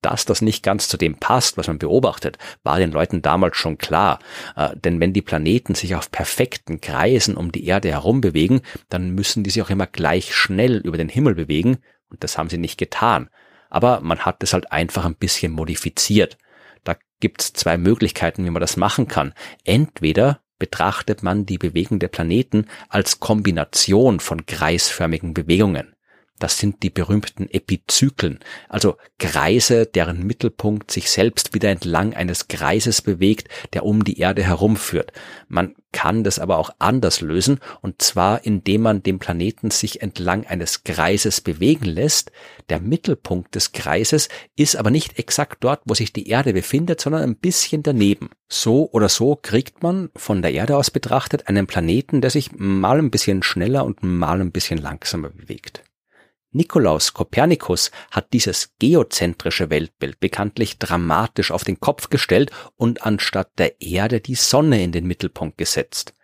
Dass 0.00 0.24
das 0.24 0.40
nicht 0.40 0.62
ganz 0.62 0.88
zu 0.88 0.96
dem 0.96 1.16
passt, 1.16 1.58
was 1.58 1.66
man 1.66 1.78
beobachtet, 1.78 2.38
war 2.62 2.78
den 2.78 2.92
Leuten 2.92 3.20
damals 3.20 3.58
schon 3.58 3.76
klar. 3.76 4.20
Äh, 4.56 4.74
denn 4.76 5.00
wenn 5.00 5.12
die 5.12 5.20
Planeten 5.20 5.74
sich 5.74 5.94
auf 5.94 6.10
perfekten 6.10 6.80
Kreisen 6.80 7.36
um 7.36 7.52
die 7.52 7.66
Erde 7.66 7.90
herum 7.90 8.22
bewegen, 8.22 8.62
dann 8.88 9.10
müssen 9.10 9.44
die 9.44 9.50
sich 9.50 9.62
auch 9.62 9.68
immer 9.68 9.86
gleich 9.86 10.34
schnell 10.34 10.78
über 10.78 10.96
den 10.96 11.10
Himmel 11.10 11.34
bewegen, 11.34 11.78
und 12.08 12.24
das 12.24 12.38
haben 12.38 12.48
sie 12.48 12.58
nicht 12.58 12.78
getan. 12.78 13.28
Aber 13.68 14.00
man 14.00 14.20
hat 14.20 14.42
es 14.42 14.54
halt 14.54 14.72
einfach 14.72 15.04
ein 15.04 15.16
bisschen 15.16 15.52
modifiziert. 15.52 16.38
Da 17.16 17.28
gibt's 17.28 17.54
zwei 17.54 17.78
Möglichkeiten, 17.78 18.44
wie 18.44 18.50
man 18.50 18.60
das 18.60 18.76
machen 18.76 19.08
kann. 19.08 19.32
Entweder 19.64 20.40
betrachtet 20.58 21.22
man 21.22 21.46
die 21.46 21.58
Bewegung 21.58 21.98
der 21.98 22.08
Planeten 22.08 22.66
als 22.88 23.20
Kombination 23.20 24.20
von 24.20 24.44
kreisförmigen 24.44 25.32
Bewegungen. 25.32 25.95
Das 26.38 26.58
sind 26.58 26.82
die 26.82 26.90
berühmten 26.90 27.48
Epizyklen, 27.50 28.40
also 28.68 28.96
Kreise, 29.18 29.86
deren 29.86 30.26
Mittelpunkt 30.26 30.90
sich 30.90 31.10
selbst 31.10 31.54
wieder 31.54 31.70
entlang 31.70 32.12
eines 32.12 32.48
Kreises 32.48 33.00
bewegt, 33.00 33.48
der 33.72 33.86
um 33.86 34.04
die 34.04 34.18
Erde 34.18 34.42
herumführt. 34.42 35.12
Man 35.48 35.74
kann 35.92 36.24
das 36.24 36.38
aber 36.38 36.58
auch 36.58 36.68
anders 36.78 37.22
lösen, 37.22 37.58
und 37.80 38.02
zwar 38.02 38.44
indem 38.44 38.82
man 38.82 39.02
den 39.02 39.18
Planeten 39.18 39.70
sich 39.70 40.02
entlang 40.02 40.46
eines 40.46 40.84
Kreises 40.84 41.40
bewegen 41.40 41.86
lässt. 41.86 42.32
Der 42.68 42.80
Mittelpunkt 42.80 43.54
des 43.54 43.72
Kreises 43.72 44.28
ist 44.56 44.76
aber 44.76 44.90
nicht 44.90 45.18
exakt 45.18 45.64
dort, 45.64 45.80
wo 45.86 45.94
sich 45.94 46.12
die 46.12 46.28
Erde 46.28 46.52
befindet, 46.52 47.00
sondern 47.00 47.22
ein 47.22 47.36
bisschen 47.36 47.82
daneben. 47.82 48.28
So 48.46 48.90
oder 48.92 49.08
so 49.08 49.36
kriegt 49.36 49.82
man 49.82 50.10
von 50.14 50.42
der 50.42 50.52
Erde 50.52 50.76
aus 50.76 50.90
betrachtet 50.90 51.48
einen 51.48 51.66
Planeten, 51.66 52.20
der 52.20 52.28
sich 52.28 52.50
mal 52.54 52.98
ein 52.98 53.10
bisschen 53.10 53.42
schneller 53.42 53.86
und 53.86 54.02
mal 54.02 54.42
ein 54.42 54.52
bisschen 54.52 54.76
langsamer 54.76 55.30
bewegt. 55.30 55.82
Nikolaus 56.52 57.12
Kopernikus 57.12 57.90
hat 58.10 58.32
dieses 58.32 58.70
geozentrische 58.78 59.68
Weltbild 59.68 60.20
bekanntlich 60.20 60.78
dramatisch 60.78 61.50
auf 61.50 61.64
den 61.64 61.80
Kopf 61.80 62.08
gestellt 62.08 62.50
und 62.76 63.02
anstatt 63.04 63.50
der 63.58 63.80
Erde 63.80 64.20
die 64.20 64.36
Sonne 64.36 64.82
in 64.82 64.92
den 64.92 65.06
Mittelpunkt 65.06 65.58
gesetzt. 65.58 66.14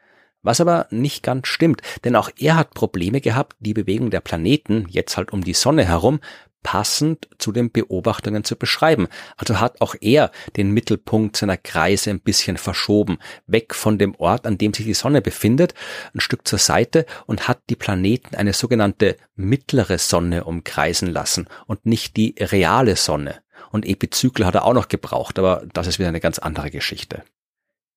Was 0.42 0.60
aber 0.60 0.86
nicht 0.90 1.22
ganz 1.22 1.46
stimmt, 1.46 1.82
denn 2.04 2.16
auch 2.16 2.30
er 2.36 2.56
hat 2.56 2.74
Probleme 2.74 3.20
gehabt, 3.20 3.56
die 3.60 3.74
Bewegung 3.74 4.10
der 4.10 4.20
Planeten, 4.20 4.86
jetzt 4.88 5.16
halt 5.16 5.32
um 5.32 5.44
die 5.44 5.54
Sonne 5.54 5.84
herum, 5.84 6.20
passend 6.62 7.28
zu 7.38 7.52
den 7.52 7.70
Beobachtungen 7.70 8.44
zu 8.44 8.56
beschreiben. 8.56 9.08
Also 9.36 9.60
hat 9.60 9.80
auch 9.80 9.94
er 10.00 10.30
den 10.56 10.70
Mittelpunkt 10.70 11.36
seiner 11.36 11.56
Kreise 11.56 12.10
ein 12.10 12.20
bisschen 12.20 12.56
verschoben, 12.56 13.18
weg 13.46 13.74
von 13.74 13.98
dem 13.98 14.14
Ort, 14.16 14.46
an 14.46 14.58
dem 14.58 14.72
sich 14.74 14.86
die 14.86 14.94
Sonne 14.94 15.22
befindet, 15.22 15.74
ein 16.14 16.20
Stück 16.20 16.46
zur 16.46 16.58
Seite 16.58 17.06
und 17.26 17.48
hat 17.48 17.60
die 17.70 17.76
Planeten 17.76 18.36
eine 18.36 18.52
sogenannte 18.52 19.16
mittlere 19.34 19.98
Sonne 19.98 20.44
umkreisen 20.44 21.08
lassen 21.08 21.48
und 21.66 21.86
nicht 21.86 22.16
die 22.16 22.34
reale 22.38 22.96
Sonne. 22.96 23.42
Und 23.70 23.86
Epizykler 23.86 24.46
hat 24.46 24.54
er 24.54 24.64
auch 24.64 24.74
noch 24.74 24.88
gebraucht, 24.88 25.38
aber 25.38 25.64
das 25.72 25.86
ist 25.86 25.98
wieder 25.98 26.08
eine 26.08 26.20
ganz 26.20 26.38
andere 26.38 26.70
Geschichte. 26.70 27.22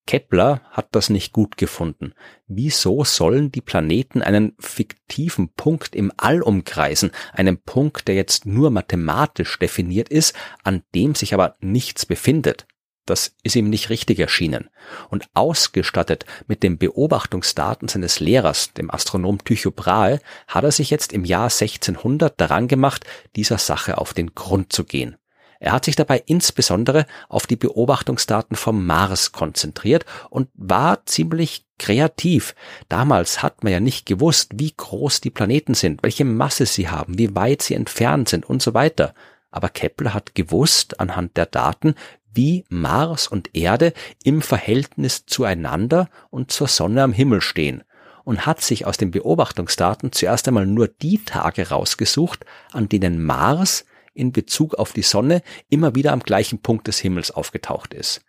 Kepler 0.07 0.61
hat 0.69 0.89
das 0.91 1.09
nicht 1.09 1.33
gut 1.33 1.57
gefunden. 1.57 2.13
Wieso 2.47 3.03
sollen 3.03 3.51
die 3.51 3.61
Planeten 3.61 4.21
einen 4.21 4.53
fiktiven 4.59 5.49
Punkt 5.49 5.95
im 5.95 6.11
All 6.17 6.41
umkreisen, 6.41 7.11
einen 7.33 7.57
Punkt, 7.57 8.07
der 8.07 8.15
jetzt 8.15 8.45
nur 8.45 8.69
mathematisch 8.69 9.57
definiert 9.57 10.09
ist, 10.09 10.35
an 10.63 10.83
dem 10.93 11.15
sich 11.15 11.33
aber 11.33 11.55
nichts 11.59 12.05
befindet? 12.05 12.67
Das 13.05 13.35
ist 13.43 13.55
ihm 13.55 13.69
nicht 13.69 13.89
richtig 13.89 14.19
erschienen. 14.19 14.69
Und 15.09 15.27
ausgestattet 15.35 16.25
mit 16.47 16.63
den 16.63 16.79
Beobachtungsdaten 16.79 17.87
seines 17.87 18.19
Lehrers, 18.19 18.73
dem 18.73 18.89
Astronom 18.89 19.43
Tycho 19.43 19.71
Brahe, 19.71 20.19
hat 20.47 20.63
er 20.63 20.71
sich 20.71 20.89
jetzt 20.89 21.13
im 21.13 21.23
Jahr 21.23 21.45
1600 21.45 22.39
daran 22.39 22.67
gemacht, 22.67 23.05
dieser 23.35 23.59
Sache 23.59 23.99
auf 23.99 24.15
den 24.15 24.33
Grund 24.33 24.73
zu 24.73 24.85
gehen. 24.85 25.17
Er 25.59 25.71
hat 25.71 25.85
sich 25.85 25.95
dabei 25.95 26.21
insbesondere 26.25 27.05
auf 27.29 27.47
die 27.47 27.55
Beobachtungsdaten 27.55 28.55
vom 28.55 28.85
Mars 28.85 29.31
konzentriert 29.31 30.05
und 30.29 30.49
war 30.53 31.05
ziemlich 31.05 31.65
kreativ. 31.79 32.55
Damals 32.89 33.41
hat 33.41 33.63
man 33.63 33.73
ja 33.73 33.79
nicht 33.79 34.05
gewusst, 34.05 34.51
wie 34.55 34.73
groß 34.75 35.21
die 35.21 35.29
Planeten 35.29 35.73
sind, 35.73 36.03
welche 36.03 36.25
Masse 36.25 36.65
sie 36.65 36.89
haben, 36.89 37.17
wie 37.17 37.35
weit 37.35 37.61
sie 37.61 37.75
entfernt 37.75 38.29
sind 38.29 38.45
und 38.45 38.61
so 38.61 38.73
weiter. 38.73 39.13
Aber 39.51 39.69
Kepler 39.69 40.13
hat 40.13 40.35
gewusst 40.35 40.99
anhand 40.99 41.37
der 41.37 41.45
Daten, 41.45 41.95
wie 42.33 42.65
Mars 42.67 43.27
und 43.27 43.55
Erde 43.55 43.93
im 44.23 44.41
Verhältnis 44.41 45.25
zueinander 45.25 46.09
und 46.29 46.51
zur 46.51 46.67
Sonne 46.67 47.03
am 47.03 47.13
Himmel 47.13 47.39
stehen 47.41 47.83
und 48.25 48.45
hat 48.45 48.61
sich 48.61 48.85
aus 48.85 48.97
den 48.97 49.11
Beobachtungsdaten 49.11 50.11
zuerst 50.11 50.47
einmal 50.47 50.65
nur 50.65 50.89
die 50.89 51.23
Tage 51.23 51.69
rausgesucht, 51.69 52.45
an 52.73 52.89
denen 52.89 53.23
Mars 53.23 53.85
in 54.15 54.31
Bezug 54.31 54.75
auf 54.75 54.93
die 54.93 55.03
Sonne 55.03 55.41
immer 55.69 55.93
wieder 55.93 56.13
am 56.13 56.21
gleichen 56.21 56.59
Punkt 56.59 56.87
des 56.87 56.99
Himmels 56.99 57.31
aufgetaucht 57.31 57.93
ist. 57.93 58.21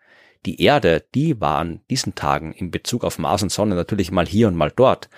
Die 0.45 0.61
Erde, 0.61 1.05
die 1.15 1.41
war 1.41 1.59
an 1.59 1.81
diesen 1.91 2.15
Tagen 2.15 2.53
in 2.53 2.71
Bezug 2.71 3.03
auf 3.05 3.19
Mars 3.19 3.43
und 3.43 3.51
Sonne 3.51 3.75
natürlich 3.75 4.11
mal 4.11 4.27
hier 4.27 4.49
und 4.49 4.55
mal 4.55 4.71
dort. 4.75 5.09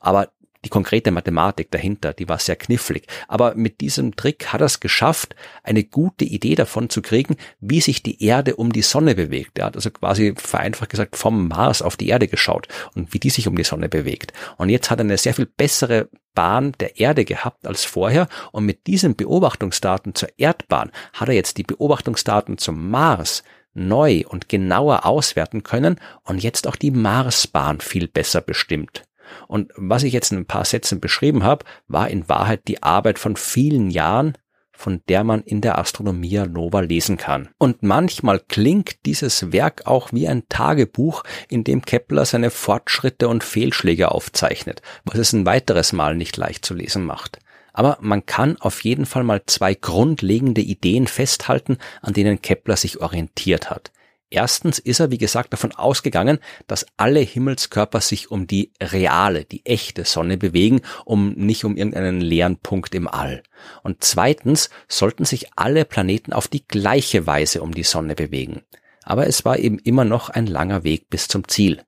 Aber 0.00 0.30
die 0.64 0.70
konkrete 0.70 1.10
Mathematik 1.10 1.70
dahinter, 1.70 2.12
die 2.12 2.28
war 2.28 2.38
sehr 2.38 2.56
knifflig. 2.56 3.06
Aber 3.28 3.54
mit 3.54 3.80
diesem 3.80 4.16
Trick 4.16 4.52
hat 4.52 4.60
er 4.60 4.66
es 4.66 4.80
geschafft, 4.80 5.36
eine 5.62 5.84
gute 5.84 6.24
Idee 6.24 6.56
davon 6.56 6.90
zu 6.90 7.00
kriegen, 7.00 7.36
wie 7.60 7.80
sich 7.80 8.02
die 8.02 8.24
Erde 8.24 8.56
um 8.56 8.72
die 8.72 8.82
Sonne 8.82 9.14
bewegt. 9.14 9.58
Er 9.58 9.66
hat 9.66 9.76
also 9.76 9.90
quasi 9.90 10.34
vereinfacht 10.36 10.90
gesagt 10.90 11.16
vom 11.16 11.48
Mars 11.48 11.80
auf 11.80 11.96
die 11.96 12.08
Erde 12.08 12.26
geschaut 12.26 12.66
und 12.94 13.14
wie 13.14 13.20
die 13.20 13.30
sich 13.30 13.46
um 13.46 13.56
die 13.56 13.64
Sonne 13.64 13.88
bewegt. 13.88 14.32
Und 14.56 14.68
jetzt 14.68 14.90
hat 14.90 14.98
er 14.98 15.04
eine 15.04 15.18
sehr 15.18 15.34
viel 15.34 15.46
bessere 15.46 16.08
Bahn 16.34 16.72
der 16.80 17.00
Erde 17.00 17.24
gehabt 17.24 17.66
als 17.66 17.84
vorher 17.84 18.28
und 18.52 18.64
mit 18.64 18.86
diesen 18.86 19.16
Beobachtungsdaten 19.16 20.14
zur 20.14 20.28
Erdbahn 20.38 20.92
hat 21.12 21.28
er 21.28 21.34
jetzt 21.34 21.56
die 21.58 21.64
Beobachtungsdaten 21.64 22.58
zum 22.58 22.90
Mars 22.90 23.42
neu 23.74 24.22
und 24.28 24.48
genauer 24.48 25.06
auswerten 25.06 25.62
können 25.62 26.00
und 26.24 26.42
jetzt 26.42 26.66
auch 26.66 26.76
die 26.76 26.90
Marsbahn 26.90 27.80
viel 27.80 28.08
besser 28.08 28.40
bestimmt. 28.40 29.07
Und 29.46 29.72
was 29.76 30.02
ich 30.02 30.12
jetzt 30.12 30.32
in 30.32 30.38
ein 30.38 30.46
paar 30.46 30.64
Sätzen 30.64 31.00
beschrieben 31.00 31.44
habe, 31.44 31.64
war 31.86 32.08
in 32.08 32.28
Wahrheit 32.28 32.62
die 32.68 32.82
Arbeit 32.82 33.18
von 33.18 33.36
vielen 33.36 33.90
Jahren, 33.90 34.36
von 34.78 35.02
der 35.08 35.24
man 35.24 35.42
in 35.42 35.60
der 35.60 35.76
Astronomia 35.76 36.46
Nova 36.46 36.80
lesen 36.80 37.16
kann. 37.16 37.48
Und 37.58 37.82
manchmal 37.82 38.38
klingt 38.38 39.04
dieses 39.06 39.52
Werk 39.52 39.86
auch 39.86 40.12
wie 40.12 40.28
ein 40.28 40.44
Tagebuch, 40.48 41.24
in 41.48 41.64
dem 41.64 41.82
Kepler 41.82 42.24
seine 42.24 42.50
Fortschritte 42.50 43.26
und 43.26 43.42
Fehlschläge 43.42 44.12
aufzeichnet, 44.12 44.80
was 45.04 45.18
es 45.18 45.32
ein 45.32 45.46
weiteres 45.46 45.92
Mal 45.92 46.14
nicht 46.14 46.36
leicht 46.36 46.64
zu 46.64 46.74
lesen 46.74 47.04
macht. 47.04 47.40
Aber 47.72 47.98
man 48.00 48.24
kann 48.24 48.56
auf 48.56 48.84
jeden 48.84 49.06
Fall 49.06 49.24
mal 49.24 49.42
zwei 49.46 49.74
grundlegende 49.74 50.60
Ideen 50.60 51.08
festhalten, 51.08 51.78
an 52.00 52.12
denen 52.12 52.40
Kepler 52.40 52.76
sich 52.76 53.00
orientiert 53.00 53.70
hat. 53.70 53.90
Erstens 54.30 54.78
ist 54.78 55.00
er, 55.00 55.10
wie 55.10 55.18
gesagt, 55.18 55.54
davon 55.54 55.72
ausgegangen, 55.72 56.38
dass 56.66 56.86
alle 56.98 57.20
Himmelskörper 57.20 58.02
sich 58.02 58.30
um 58.30 58.46
die 58.46 58.72
reale, 58.82 59.44
die 59.44 59.64
echte 59.64 60.04
Sonne 60.04 60.36
bewegen, 60.36 60.82
um 61.06 61.30
nicht 61.32 61.64
um 61.64 61.76
irgendeinen 61.76 62.20
leeren 62.20 62.58
Punkt 62.58 62.94
im 62.94 63.08
All. 63.08 63.42
Und 63.82 64.04
zweitens 64.04 64.68
sollten 64.86 65.24
sich 65.24 65.48
alle 65.56 65.86
Planeten 65.86 66.34
auf 66.34 66.46
die 66.46 66.66
gleiche 66.66 67.26
Weise 67.26 67.62
um 67.62 67.72
die 67.72 67.84
Sonne 67.84 68.14
bewegen. 68.14 68.62
Aber 69.02 69.26
es 69.26 69.46
war 69.46 69.58
eben 69.58 69.78
immer 69.78 70.04
noch 70.04 70.28
ein 70.28 70.46
langer 70.46 70.84
Weg 70.84 71.08
bis 71.08 71.28
zum 71.28 71.48
Ziel. 71.48 71.82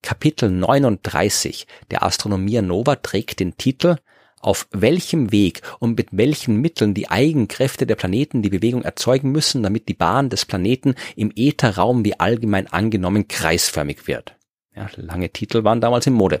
Kapitel 0.00 0.50
39 0.50 1.66
der 1.90 2.04
Astronomia 2.04 2.62
Nova 2.62 2.96
trägt 2.96 3.40
den 3.40 3.56
Titel 3.56 3.96
auf 4.44 4.68
welchem 4.70 5.32
Weg 5.32 5.62
und 5.78 5.96
mit 5.96 6.08
welchen 6.12 6.60
Mitteln 6.60 6.94
die 6.94 7.10
Eigenkräfte 7.10 7.86
der 7.86 7.96
Planeten 7.96 8.42
die 8.42 8.50
Bewegung 8.50 8.82
erzeugen 8.82 9.32
müssen, 9.32 9.62
damit 9.62 9.88
die 9.88 9.94
Bahn 9.94 10.28
des 10.28 10.44
Planeten 10.44 10.94
im 11.16 11.32
Ätherraum 11.34 12.04
wie 12.04 12.20
allgemein 12.20 12.66
angenommen 12.66 13.26
kreisförmig 13.26 14.06
wird. 14.06 14.36
Ja, 14.74 14.88
lange 14.96 15.30
Titel 15.30 15.64
waren 15.64 15.80
damals 15.80 16.06
in 16.06 16.12
Mode. 16.12 16.40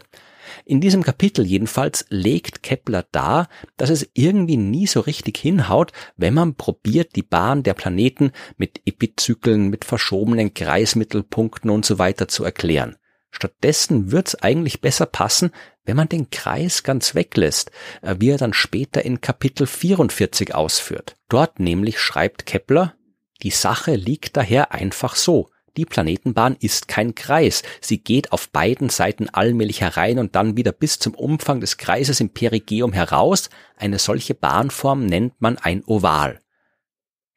In 0.66 0.80
diesem 0.80 1.02
Kapitel 1.02 1.46
jedenfalls 1.46 2.04
legt 2.10 2.62
Kepler 2.62 3.06
dar, 3.10 3.48
dass 3.76 3.90
es 3.90 4.08
irgendwie 4.12 4.56
nie 4.58 4.86
so 4.86 5.00
richtig 5.00 5.38
hinhaut, 5.38 5.92
wenn 6.16 6.34
man 6.34 6.54
probiert, 6.54 7.16
die 7.16 7.22
Bahn 7.22 7.62
der 7.62 7.74
Planeten 7.74 8.32
mit 8.58 8.82
Epizyklen, 8.84 9.70
mit 9.70 9.84
verschobenen 9.84 10.52
Kreismittelpunkten 10.52 11.70
und 11.70 11.86
so 11.86 11.98
weiter 11.98 12.28
zu 12.28 12.44
erklären. 12.44 12.96
Stattdessen 13.30 14.12
wird's 14.12 14.36
eigentlich 14.36 14.80
besser 14.80 15.06
passen, 15.06 15.50
wenn 15.84 15.96
man 15.96 16.08
den 16.08 16.30
Kreis 16.30 16.82
ganz 16.82 17.14
weglässt, 17.14 17.70
äh, 18.02 18.16
wie 18.18 18.30
er 18.30 18.38
dann 18.38 18.52
später 18.52 19.04
in 19.04 19.20
Kapitel 19.20 19.66
44 19.66 20.54
ausführt. 20.54 21.16
Dort 21.28 21.60
nämlich 21.60 21.98
schreibt 21.98 22.46
Kepler, 22.46 22.94
die 23.42 23.50
Sache 23.50 23.94
liegt 23.94 24.36
daher 24.36 24.72
einfach 24.72 25.16
so. 25.16 25.50
Die 25.76 25.84
Planetenbahn 25.84 26.56
ist 26.60 26.86
kein 26.86 27.16
Kreis. 27.16 27.62
Sie 27.80 27.98
geht 27.98 28.32
auf 28.32 28.48
beiden 28.50 28.90
Seiten 28.90 29.28
allmählich 29.28 29.80
herein 29.80 30.20
und 30.20 30.36
dann 30.36 30.56
wieder 30.56 30.70
bis 30.70 31.00
zum 31.00 31.14
Umfang 31.14 31.60
des 31.60 31.78
Kreises 31.78 32.20
im 32.20 32.30
Perigeum 32.30 32.92
heraus. 32.92 33.50
Eine 33.76 33.98
solche 33.98 34.34
Bahnform 34.34 35.04
nennt 35.04 35.40
man 35.40 35.58
ein 35.58 35.82
Oval. 35.84 36.38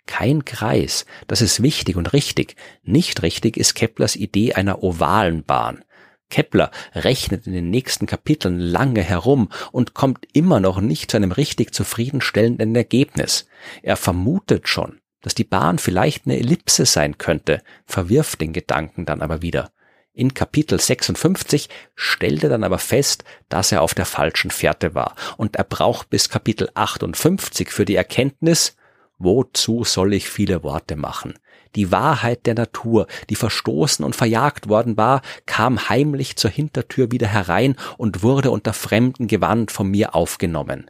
Kein 0.06 0.46
Kreis. 0.46 1.06
Das 1.26 1.42
ist 1.42 1.64
wichtig 1.64 1.98
und 1.98 2.14
richtig. 2.14 2.56
Nicht 2.84 3.24
richtig 3.24 3.58
ist 3.58 3.74
Keplers 3.74 4.16
Idee 4.16 4.54
einer 4.54 4.84
ovalen 4.84 5.44
Bahn. 5.44 5.84
Kepler 6.30 6.72
rechnet 6.94 7.48
in 7.48 7.54
den 7.54 7.70
nächsten 7.70 8.06
Kapiteln 8.06 8.60
lange 8.60 9.02
herum 9.02 9.50
und 9.72 9.94
kommt 9.94 10.26
immer 10.34 10.60
noch 10.60 10.82
nicht 10.82 11.12
zu 11.12 11.18
einem 11.18 11.32
richtig 11.32 11.74
zufriedenstellenden 11.74 12.76
Ergebnis. 12.76 13.48
Er 13.82 13.98
vermutet 13.98 14.68
schon, 14.68 15.00
dass 15.22 15.36
die 15.36 15.44
Bahn 15.44 15.80
vielleicht 15.80 16.26
eine 16.26 16.38
Ellipse 16.38 16.86
sein 16.86 17.18
könnte, 17.18 17.62
verwirft 17.86 18.42
den 18.42 18.54
Gedanken 18.54 19.06
dann 19.06 19.22
aber 19.22 19.42
wieder. 19.42 19.72
In 20.14 20.34
Kapitel 20.34 20.80
56 20.80 21.70
stellt 21.94 22.44
er 22.44 22.50
dann 22.50 22.64
aber 22.64 22.80
fest, 22.80 23.24
dass 23.50 23.72
er 23.72 23.84
auf 23.84 23.94
der 23.94 24.06
falschen 24.06 24.50
Fährte 24.50 24.96
war 24.96 25.16
und 25.38 25.58
er 25.58 25.64
braucht 25.64 26.10
bis 26.10 26.30
Kapitel 26.30 26.70
58 26.74 27.70
für 27.70 27.86
die 27.86 27.96
Erkenntnis, 27.96 28.76
wozu 29.18 29.84
soll 29.84 30.14
ich 30.14 30.30
viele 30.30 30.64
Worte 30.64 30.96
machen? 30.96 31.34
Die 31.76 31.92
Wahrheit 31.92 32.46
der 32.46 32.56
Natur, 32.56 33.08
die 33.30 33.36
verstoßen 33.36 34.04
und 34.04 34.16
verjagt 34.16 34.70
worden 34.70 34.98
war, 34.98 35.22
kam 35.46 35.90
heimlich 35.90 36.36
zur 36.38 36.50
Hintertür 36.50 37.12
wieder 37.12 37.28
herein 37.28 37.76
und 37.98 38.24
wurde 38.24 38.52
unter 38.52 38.74
fremden 38.74 39.28
Gewand 39.28 39.72
von 39.72 39.88
mir 39.88 40.16
aufgenommen. 40.16 40.90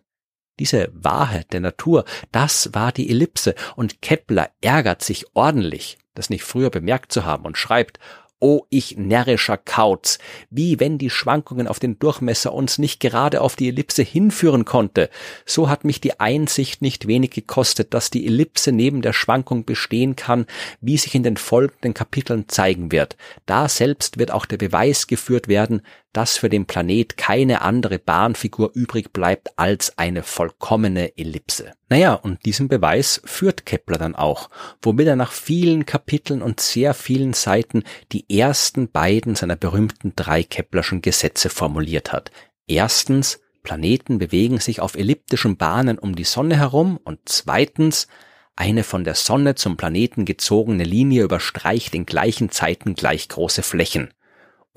Diese 0.59 0.89
Wahrheit 0.93 1.53
der 1.53 1.59
Natur, 1.59 2.05
das 2.31 2.73
war 2.73 2.91
die 2.91 3.09
Ellipse, 3.09 3.53
und 3.75 4.01
Kepler 4.01 4.49
ärgert 4.61 5.03
sich 5.03 5.25
ordentlich, 5.35 5.97
das 6.15 6.29
nicht 6.29 6.43
früher 6.43 6.69
bemerkt 6.69 7.11
zu 7.11 7.25
haben, 7.25 7.45
und 7.45 7.57
schreibt, 7.57 7.99
O 8.39 8.65
ich 8.69 8.97
närrischer 8.97 9.57
Kauz, 9.57 10.19
wie 10.51 10.79
wenn 10.79 10.97
die 10.97 11.09
Schwankungen 11.09 11.67
auf 11.67 11.79
den 11.79 11.97
Durchmesser 11.97 12.53
uns 12.53 12.77
nicht 12.77 12.99
gerade 12.99 13.41
auf 13.41 13.55
die 13.55 13.69
Ellipse 13.69 14.03
hinführen 14.03 14.63
konnte, 14.63 15.09
so 15.45 15.69
hat 15.69 15.83
mich 15.83 16.01
die 16.01 16.19
Einsicht 16.19 16.81
nicht 16.81 17.07
wenig 17.07 17.31
gekostet, 17.31 17.93
dass 17.95 18.11
die 18.11 18.27
Ellipse 18.27 18.71
neben 18.71 19.01
der 19.01 19.13
Schwankung 19.13 19.65
bestehen 19.65 20.15
kann, 20.15 20.45
wie 20.81 20.97
sich 20.97 21.15
in 21.15 21.23
den 21.23 21.37
folgenden 21.37 21.95
Kapiteln 21.95 22.47
zeigen 22.47 22.91
wird. 22.91 23.17
Da 23.47 23.67
selbst 23.67 24.19
wird 24.19 24.31
auch 24.31 24.45
der 24.45 24.57
Beweis 24.57 25.07
geführt 25.07 25.47
werden, 25.47 25.81
dass 26.17 26.35
für 26.35 26.49
den 26.49 26.65
Planet 26.65 27.15
keine 27.15 27.61
andere 27.61 27.99
Bahnfigur 27.99 28.71
übrig 28.73 29.13
bleibt 29.13 29.51
als 29.59 29.99
eine 29.99 30.23
vollkommene 30.23 31.15
Ellipse. 31.15 31.73
Naja, 31.89 32.15
und 32.15 32.43
diesen 32.43 32.69
Beweis 32.69 33.21
führt 33.23 33.67
Kepler 33.67 33.99
dann 33.99 34.15
auch, 34.15 34.49
womit 34.81 35.05
er 35.05 35.15
nach 35.15 35.31
vielen 35.31 35.85
Kapiteln 35.85 36.41
und 36.41 36.59
sehr 36.59 36.95
vielen 36.95 37.33
Seiten 37.33 37.83
die 38.13 38.25
ersten 38.35 38.89
beiden 38.89 39.35
seiner 39.35 39.55
berühmten 39.55 40.13
drei 40.15 40.41
Keplerschen 40.41 41.03
Gesetze 41.03 41.51
formuliert 41.51 42.11
hat. 42.11 42.31
Erstens, 42.65 43.39
Planeten 43.61 44.17
bewegen 44.17 44.59
sich 44.59 44.79
auf 44.79 44.95
elliptischen 44.95 45.55
Bahnen 45.55 45.99
um 45.99 46.15
die 46.15 46.23
Sonne 46.23 46.57
herum 46.57 46.99
und 47.03 47.19
zweitens, 47.25 48.07
eine 48.55 48.83
von 48.83 49.03
der 49.03 49.13
Sonne 49.13 49.53
zum 49.53 49.77
Planeten 49.77 50.25
gezogene 50.25 50.83
Linie 50.83 51.21
überstreicht 51.21 51.93
in 51.93 52.07
gleichen 52.07 52.49
Zeiten 52.49 52.95
gleich 52.95 53.29
große 53.29 53.61
Flächen. 53.61 54.09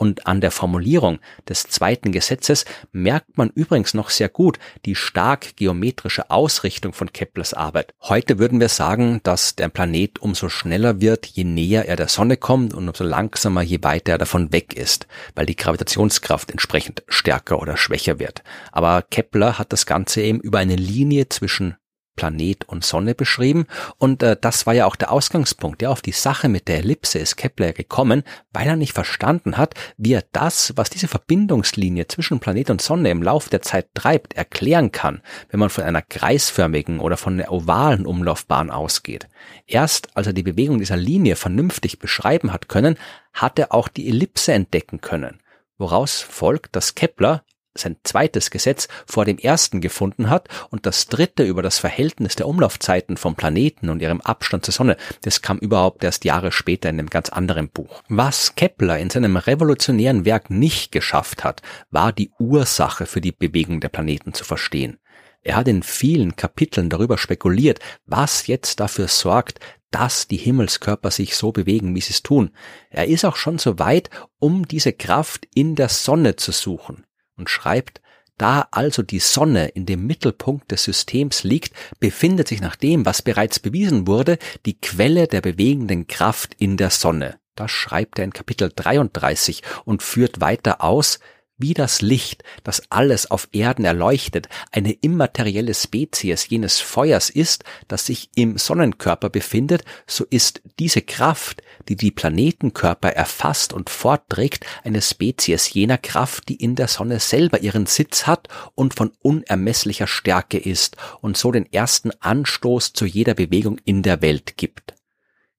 Und 0.01 0.27
an 0.27 0.41
der 0.41 0.51
Formulierung 0.51 1.19
des 1.47 1.65
zweiten 1.65 2.11
Gesetzes 2.11 2.65
merkt 2.91 3.37
man 3.37 3.51
übrigens 3.51 3.93
noch 3.93 4.09
sehr 4.09 4.31
gut 4.31 4.59
die 4.87 4.95
stark 4.95 5.57
geometrische 5.57 6.31
Ausrichtung 6.31 6.95
von 6.95 7.13
Keplers 7.13 7.53
Arbeit. 7.53 7.93
Heute 8.01 8.39
würden 8.39 8.61
wir 8.61 8.71
sagen, 8.71 9.21
dass 9.25 9.57
der 9.57 9.69
Planet 9.69 10.19
umso 10.19 10.49
schneller 10.49 11.03
wird, 11.03 11.27
je 11.27 11.45
näher 11.45 11.85
er 11.85 11.97
der 11.97 12.09
Sonne 12.09 12.39
kommt 12.39 12.73
und 12.73 12.89
umso 12.89 13.05
langsamer, 13.05 13.61
je 13.61 13.81
weiter 13.83 14.13
er 14.13 14.19
davon 14.19 14.55
weg 14.55 14.73
ist, 14.73 15.07
weil 15.35 15.45
die 15.45 15.57
Gravitationskraft 15.57 16.51
entsprechend 16.51 17.03
stärker 17.07 17.61
oder 17.61 17.77
schwächer 17.77 18.19
wird. 18.19 18.43
Aber 18.73 19.03
Kepler 19.03 19.59
hat 19.59 19.71
das 19.71 19.85
Ganze 19.85 20.23
eben 20.23 20.41
über 20.41 20.61
eine 20.61 20.77
Linie 20.77 21.29
zwischen 21.29 21.77
Planet 22.17 22.69
und 22.69 22.85
Sonne 22.85 23.15
beschrieben 23.15 23.67
und 23.99 24.23
äh, 24.23 24.37
das 24.41 24.67
war 24.67 24.75
ja 24.75 24.87
auch 24.87 24.97
der 24.97 25.11
Ausgangspunkt. 25.11 25.83
Ja, 25.83 25.91
auf 25.91 26.03
die 26.03 26.13
Sache 26.13 26.49
mit 26.49 26.69
der 26.69 26.79
Ellipse 26.79 27.19
ist 27.19 27.37
Kepler 27.37 27.73
gekommen, 27.73 28.23
weil 28.53 28.67
er 28.67 28.77
nicht 28.77 28.93
verstanden 28.93 29.57
hat, 29.57 29.75
wie 29.97 30.13
er 30.13 30.25
das, 30.33 30.73
was 30.77 30.91
diese 30.91 31.09
Verbindungslinie 31.09 32.09
zwischen 32.09 32.41
Planet 32.41 32.71
und 32.71 32.83
Sonne 32.83 33.11
im 33.11 33.23
Lauf 33.23 33.49
der 33.49 33.63
Zeit 33.63 33.95
treibt, 33.95 34.35
erklären 34.35 34.93
kann, 34.93 35.23
wenn 35.49 35.61
man 35.61 35.71
von 35.71 35.85
einer 35.85 36.03
kreisförmigen 36.03 37.01
oder 37.01 37.17
von 37.17 37.35
einer 37.35 37.53
ovalen 37.53 38.07
Umlaufbahn 38.07 38.71
ausgeht. 38.71 39.29
Erst 39.67 40.17
als 40.17 40.27
er 40.27 40.33
die 40.33 40.43
Bewegung 40.43 40.79
dieser 40.79 40.97
Linie 40.97 41.37
vernünftig 41.37 41.99
beschreiben 41.99 42.53
hat 42.53 42.69
können, 42.69 42.97
hat 43.33 43.59
er 43.59 43.73
auch 43.73 43.89
die 43.89 44.09
Ellipse 44.09 44.53
entdecken 44.53 45.01
können 45.01 45.41
woraus 45.81 46.21
folgt, 46.21 46.77
dass 46.77 46.95
Kepler 46.95 47.43
sein 47.75 47.97
zweites 48.03 48.51
Gesetz 48.51 48.89
vor 49.07 49.25
dem 49.25 49.39
ersten 49.39 49.81
gefunden 49.81 50.29
hat 50.29 50.49
und 50.71 50.87
das 50.87 51.07
dritte 51.07 51.45
über 51.45 51.63
das 51.63 51.79
Verhältnis 51.79 52.35
der 52.37 52.49
Umlaufzeiten 52.49 53.17
vom 53.17 53.37
Planeten 53.37 53.89
und 53.89 54.03
ihrem 54.03 54.21
Abstand 54.21 54.65
zur 54.65 54.75
Sonne, 54.75 54.97
das 55.23 55.43
kam 55.43 55.59
überhaupt 55.59 56.03
erst 56.03 56.25
Jahre 56.25 56.53
später 56.53 56.89
in 56.89 56.99
einem 56.99 57.11
ganz 57.11 57.29
anderen 57.29 57.69
Buch. 57.69 58.03
Was 58.09 58.55
Kepler 58.57 58.99
in 58.99 59.11
seinem 59.11 59.37
revolutionären 59.37 60.25
Werk 60.25 60.51
nicht 60.51 60.93
geschafft 60.93 61.45
hat, 61.45 61.63
war 61.91 62.13
die 62.13 62.33
Ursache 62.39 63.07
für 63.07 63.21
die 63.21 63.33
Bewegung 63.33 63.81
der 63.81 63.89
Planeten 63.89 64.35
zu 64.35 64.45
verstehen. 64.45 64.99
Er 65.43 65.57
hat 65.57 65.69
in 65.69 65.83
vielen 65.83 66.37
Kapiteln 66.37 66.91
darüber 66.91 67.17
spekuliert, 67.17 67.79
was 68.05 68.47
jetzt 68.47 68.81
dafür 68.81 69.09
sorgt, 69.09 69.59
dass 69.91 70.29
die 70.29 70.37
Himmelskörper 70.37 71.11
sich 71.11 71.35
so 71.35 71.51
bewegen, 71.51 71.95
wie 71.95 72.01
sie 72.01 72.13
es 72.13 72.23
tun. 72.23 72.51
Er 72.91 73.07
ist 73.09 73.25
auch 73.25 73.37
schon 73.37 73.59
so 73.59 73.79
weit, 73.79 74.11
um 74.39 74.69
diese 74.69 74.93
Kraft 74.93 75.49
in 75.55 75.77
der 75.77 75.89
Sonne 75.89 76.37
zu 76.37 76.53
suchen 76.53 77.05
und 77.41 77.51
schreibt, 77.51 78.01
da 78.39 78.69
also 78.71 79.03
die 79.03 79.19
Sonne 79.19 79.69
in 79.69 79.85
dem 79.85 80.07
Mittelpunkt 80.07 80.71
des 80.71 80.85
Systems 80.85 81.43
liegt, 81.43 81.75
befindet 81.99 82.49
sich 82.49 82.61
nach 82.61 82.77
dem, 82.77 83.05
was 83.05 83.21
bereits 83.21 83.59
bewiesen 83.59 84.07
wurde, 84.07 84.39
die 84.65 84.81
Quelle 84.81 85.27
der 85.27 85.41
bewegenden 85.41 86.07
Kraft 86.07 86.55
in 86.59 86.77
der 86.77 86.91
Sonne. 86.91 87.39
Das 87.55 87.71
schreibt 87.71 88.19
er 88.19 88.25
in 88.25 88.33
Kapitel 88.33 88.73
33 88.75 89.63
und 89.85 90.03
führt 90.03 90.41
weiter 90.41 90.83
aus, 90.83 91.19
wie 91.61 91.75
das 91.75 92.03
Licht, 92.03 92.43
das 92.65 92.83
alles 92.91 93.31
auf 93.31 93.49
Erden 93.53 93.85
erleuchtet, 93.85 94.49
eine 94.73 94.93
immaterielle 94.93 95.75
Spezies 95.75 96.49
jenes 96.49 96.81
Feuers 96.81 97.31
ist, 97.31 97.65
das 97.89 98.07
sich 98.07 98.31
im 98.35 98.59
Sonnenkörper 98.59 99.31
befindet, 99.31 99.85
so 100.07 100.25
ist 100.29 100.63
diese 100.79 101.03
Kraft, 101.03 101.63
die 101.89 101.97
die 101.97 102.11
Planetenkörper 102.11 103.11
erfasst 103.11 103.73
und 103.73 103.91
fortträgt, 103.91 104.67
eine 104.85 105.03
Spezies 105.03 105.73
jener 105.73 105.99
Kraft, 105.99 106.49
die 106.49 106.57
in 106.57 106.77
der 106.77 106.89
Sonne 106.89 107.21
selber 107.21 107.61
ihren 107.61 107.87
Sitz 107.87 108.27
hat 108.27 108.49
und 108.75 108.95
von 108.95 109.13
unermesslicher 109.21 110.07
Stärke 110.07 110.59
ist 110.59 110.97
und 111.21 111.37
so 111.37 111.53
den 111.53 111.71
ersten 111.73 112.11
Anstoß 112.21 112.93
zu 112.93 113.07
jeder 113.07 113.35
Bewegung 113.35 113.79
in 113.85 114.03
der 114.03 114.23
Welt 114.23 114.57
gibt. 114.57 114.95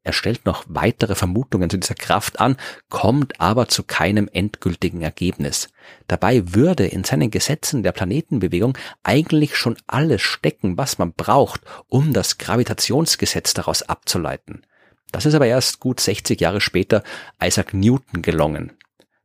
Er 0.03 0.13
stellt 0.13 0.45
noch 0.45 0.65
weitere 0.67 1.13
Vermutungen 1.13 1.69
zu 1.69 1.77
dieser 1.77 1.93
Kraft 1.93 2.39
an, 2.39 2.57
kommt 2.89 3.39
aber 3.39 3.67
zu 3.67 3.83
keinem 3.83 4.27
endgültigen 4.33 5.01
Ergebnis. 5.01 5.69
Dabei 6.07 6.53
würde 6.55 6.87
in 6.87 7.03
seinen 7.03 7.29
Gesetzen 7.29 7.83
der 7.83 7.91
Planetenbewegung 7.91 8.77
eigentlich 9.03 9.55
schon 9.55 9.77
alles 9.85 10.21
stecken, 10.21 10.77
was 10.77 10.97
man 10.97 11.13
braucht, 11.13 11.61
um 11.87 12.13
das 12.13 12.39
Gravitationsgesetz 12.39 13.53
daraus 13.53 13.83
abzuleiten. 13.83 14.65
Das 15.11 15.25
ist 15.25 15.35
aber 15.35 15.45
erst 15.45 15.79
gut 15.79 15.99
60 15.99 16.39
Jahre 16.39 16.61
später 16.61 17.03
Isaac 17.41 17.73
Newton 17.73 18.23
gelungen. 18.23 18.73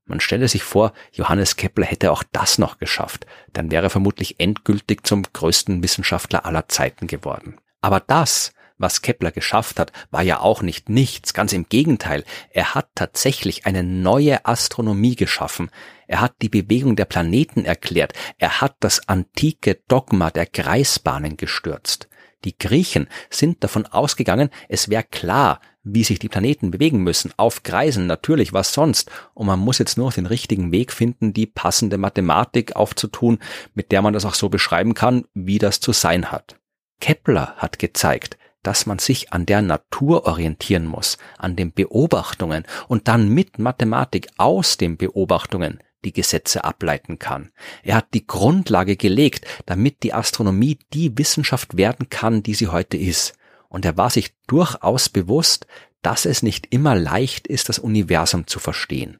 Man 0.05 0.21
stelle 0.21 0.47
sich 0.47 0.63
vor, 0.63 0.93
Johannes 1.13 1.57
Kepler 1.57 1.87
hätte 1.87 2.13
auch 2.13 2.23
das 2.33 2.59
noch 2.59 2.79
geschafft, 2.79 3.27
dann 3.53 3.71
wäre 3.71 3.87
er 3.87 3.91
vermutlich 3.91 4.39
endgültig 4.39 5.05
zum 5.07 5.23
größten 5.23 5.83
Wissenschaftler 5.83 6.45
aller 6.45 6.69
Zeiten 6.69 7.07
geworden. 7.07 7.57
Aber 7.81 8.01
das 8.01 8.53
was 8.79 9.03
Kepler 9.03 9.33
geschafft 9.33 9.79
hat, 9.79 9.93
war 10.11 10.23
ja 10.23 10.41
auch 10.41 10.63
nicht 10.63 10.89
nichts, 10.89 11.35
ganz 11.35 11.53
im 11.53 11.69
Gegenteil, 11.69 12.25
er 12.51 12.75
hat 12.75 12.89
tatsächlich 12.95 13.67
eine 13.67 13.83
neue 13.83 14.45
Astronomie 14.47 15.17
geschaffen, 15.17 15.71
er 16.07 16.21
hat 16.21 16.35
die 16.43 16.49
Bewegung 16.49 16.97
der 16.97 17.05
Planeten 17.05 17.65
erklärt, 17.65 18.13
er 18.39 18.61
hat 18.61 18.77
das 18.81 19.09
antike 19.09 19.81
Dogma 19.89 20.31
der 20.31 20.47
Kreisbahnen 20.47 21.37
gestürzt. 21.37 22.09
Die 22.45 22.57
Griechen 22.57 23.09
sind 23.31 23.65
davon 23.65 23.87
ausgegangen, 23.87 24.51
es 24.69 24.89
wäre 24.89 25.03
klar, 25.03 25.61
wie 25.83 26.05
sich 26.05 26.19
die 26.19 26.29
Planeten 26.29 26.71
bewegen 26.71 27.03
müssen, 27.03 27.33
auf 27.37 27.63
Kreisen, 27.63 28.07
natürlich, 28.07 28.53
was 28.53 28.73
sonst, 28.73 29.11
und 29.35 29.47
man 29.47 29.61
muss 29.61 29.79
jetzt 29.79 29.97
nur 29.97 30.11
den 30.11 30.27
richtigen 30.27 30.73
Weg 30.73 30.93
finden, 30.93 31.33
die 31.33 31.47
passende 31.47 31.97
Mathematik 31.97 32.77
aufzutun, 32.77 33.39
mit 33.75 33.93
der 33.93 34.03
man 34.03 34.13
das 34.13 34.25
auch 34.25 34.35
so 34.35 34.49
beschreiben 34.49 34.95
kann, 34.95 35.25
wie 35.33 35.59
das 35.59 35.81
zu 35.81 35.93
sein 35.93 36.31
hat. 36.33 36.57
Kepler 37.01 37.55
hat 37.57 37.79
gezeigt, 37.79 38.37
dass 38.67 38.85
man 38.85 38.99
sich 38.99 39.33
an 39.33 39.47
der 39.47 39.63
Natur 39.63 40.27
orientieren 40.27 40.87
muss, 40.87 41.19
an 41.39 41.55
den 41.55 41.73
Beobachtungen 41.73 42.65
und 42.89 43.07
dann 43.07 43.29
mit 43.29 43.61
Mathematik 43.61 44.27
aus 44.39 44.77
den 44.77 44.97
Beobachtungen 44.97 45.79
die 46.05 46.13
Gesetze 46.13 46.65
ableiten 46.65 47.21
kann. 47.21 47.53
Er 47.85 47.97
hat 47.97 48.09
die 48.13 48.27
Grundlage 48.27 48.97
gelegt, 48.97 49.47
damit 49.67 50.03
die 50.03 50.13
Astronomie 50.13 50.79
die 50.93 51.17
Wissenschaft 51.17 51.77
werden 51.77 52.09
kann, 52.11 52.43
die 52.43 52.55
sie 52.55 52.67
heute 52.67 52.97
ist. 52.97 53.35
Und 53.69 53.85
er 53.85 53.97
war 53.97 54.11
sich 54.11 54.35
durchaus 54.49 55.09
bewusst, 55.09 55.69
dass 56.03 56.27
es 56.27 56.43
nicht 56.43 56.73
immer 56.73 56.97
leicht 56.97 57.47
ist, 57.47 57.69
das 57.69 57.79
Universum 57.79 58.49
zu 58.49 58.59
verstehen. 58.59 59.19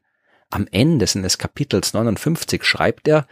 Am 0.49 0.67
Ende 0.71 1.07
seines 1.07 1.37
Kapitels 1.37 1.93
59 1.93 2.63
schreibt 2.65 3.07
er, 3.07 3.27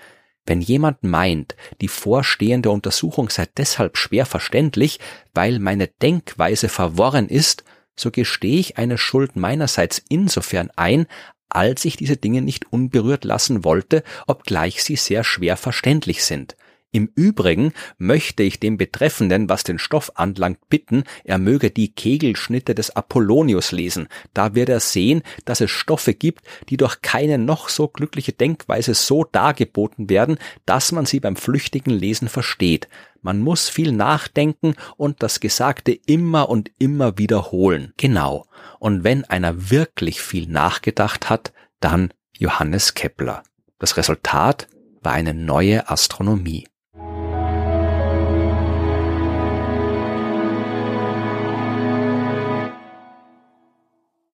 wenn 0.45 0.61
jemand 0.61 1.03
meint, 1.03 1.55
die 1.81 1.87
vorstehende 1.87 2.69
Untersuchung 2.69 3.29
sei 3.29 3.47
deshalb 3.57 3.97
schwer 3.97 4.25
verständlich, 4.25 4.99
weil 5.33 5.59
meine 5.59 5.87
Denkweise 5.87 6.69
verworren 6.69 7.27
ist, 7.27 7.63
so 7.95 8.11
gestehe 8.11 8.59
ich 8.59 8.77
eine 8.77 8.97
Schuld 8.97 9.35
meinerseits 9.35 10.01
insofern 10.09 10.69
ein, 10.75 11.07
als 11.49 11.85
ich 11.85 11.95
diese 11.95 12.17
Dinge 12.17 12.41
nicht 12.41 12.71
unberührt 12.71 13.23
lassen 13.23 13.63
wollte, 13.63 14.03
obgleich 14.27 14.83
sie 14.83 14.97
sehr 14.97 15.23
schwer 15.23 15.57
verständlich 15.57 16.23
sind. 16.23 16.55
Im 16.95 17.11
Übrigen 17.13 17.73
möchte 17.97 18.41
ich 18.43 18.61
dem 18.61 18.77
Betreffenden, 18.77 19.49
was 19.49 19.65
den 19.65 19.79
Stoff 19.79 20.13
anlangt, 20.15 20.69
bitten, 20.69 21.03
er 21.25 21.39
möge 21.39 21.69
die 21.69 21.91
Kegelschnitte 21.93 22.73
des 22.73 22.95
Apollonius 22.95 23.73
lesen. 23.73 24.07
Da 24.33 24.55
wird 24.55 24.69
er 24.69 24.79
sehen, 24.79 25.21
dass 25.43 25.59
es 25.59 25.71
Stoffe 25.71 26.13
gibt, 26.13 26.45
die 26.69 26.77
durch 26.77 27.01
keine 27.01 27.37
noch 27.37 27.67
so 27.67 27.89
glückliche 27.89 28.31
Denkweise 28.31 28.93
so 28.93 29.25
dargeboten 29.25 30.09
werden, 30.09 30.37
dass 30.65 30.93
man 30.93 31.05
sie 31.05 31.19
beim 31.19 31.35
flüchtigen 31.35 31.91
Lesen 31.91 32.29
versteht. 32.29 32.87
Man 33.21 33.41
muss 33.41 33.67
viel 33.67 33.91
nachdenken 33.91 34.75
und 34.95 35.21
das 35.21 35.41
Gesagte 35.41 35.91
immer 35.91 36.47
und 36.47 36.71
immer 36.79 37.17
wiederholen. 37.17 37.91
Genau. 37.97 38.45
Und 38.79 39.03
wenn 39.03 39.25
einer 39.25 39.69
wirklich 39.69 40.21
viel 40.21 40.47
nachgedacht 40.47 41.29
hat, 41.29 41.51
dann 41.81 42.13
Johannes 42.37 42.93
Kepler. 42.93 43.43
Das 43.79 43.97
Resultat 43.97 44.69
war 45.01 45.11
eine 45.11 45.33
neue 45.33 45.89
Astronomie. 45.89 46.65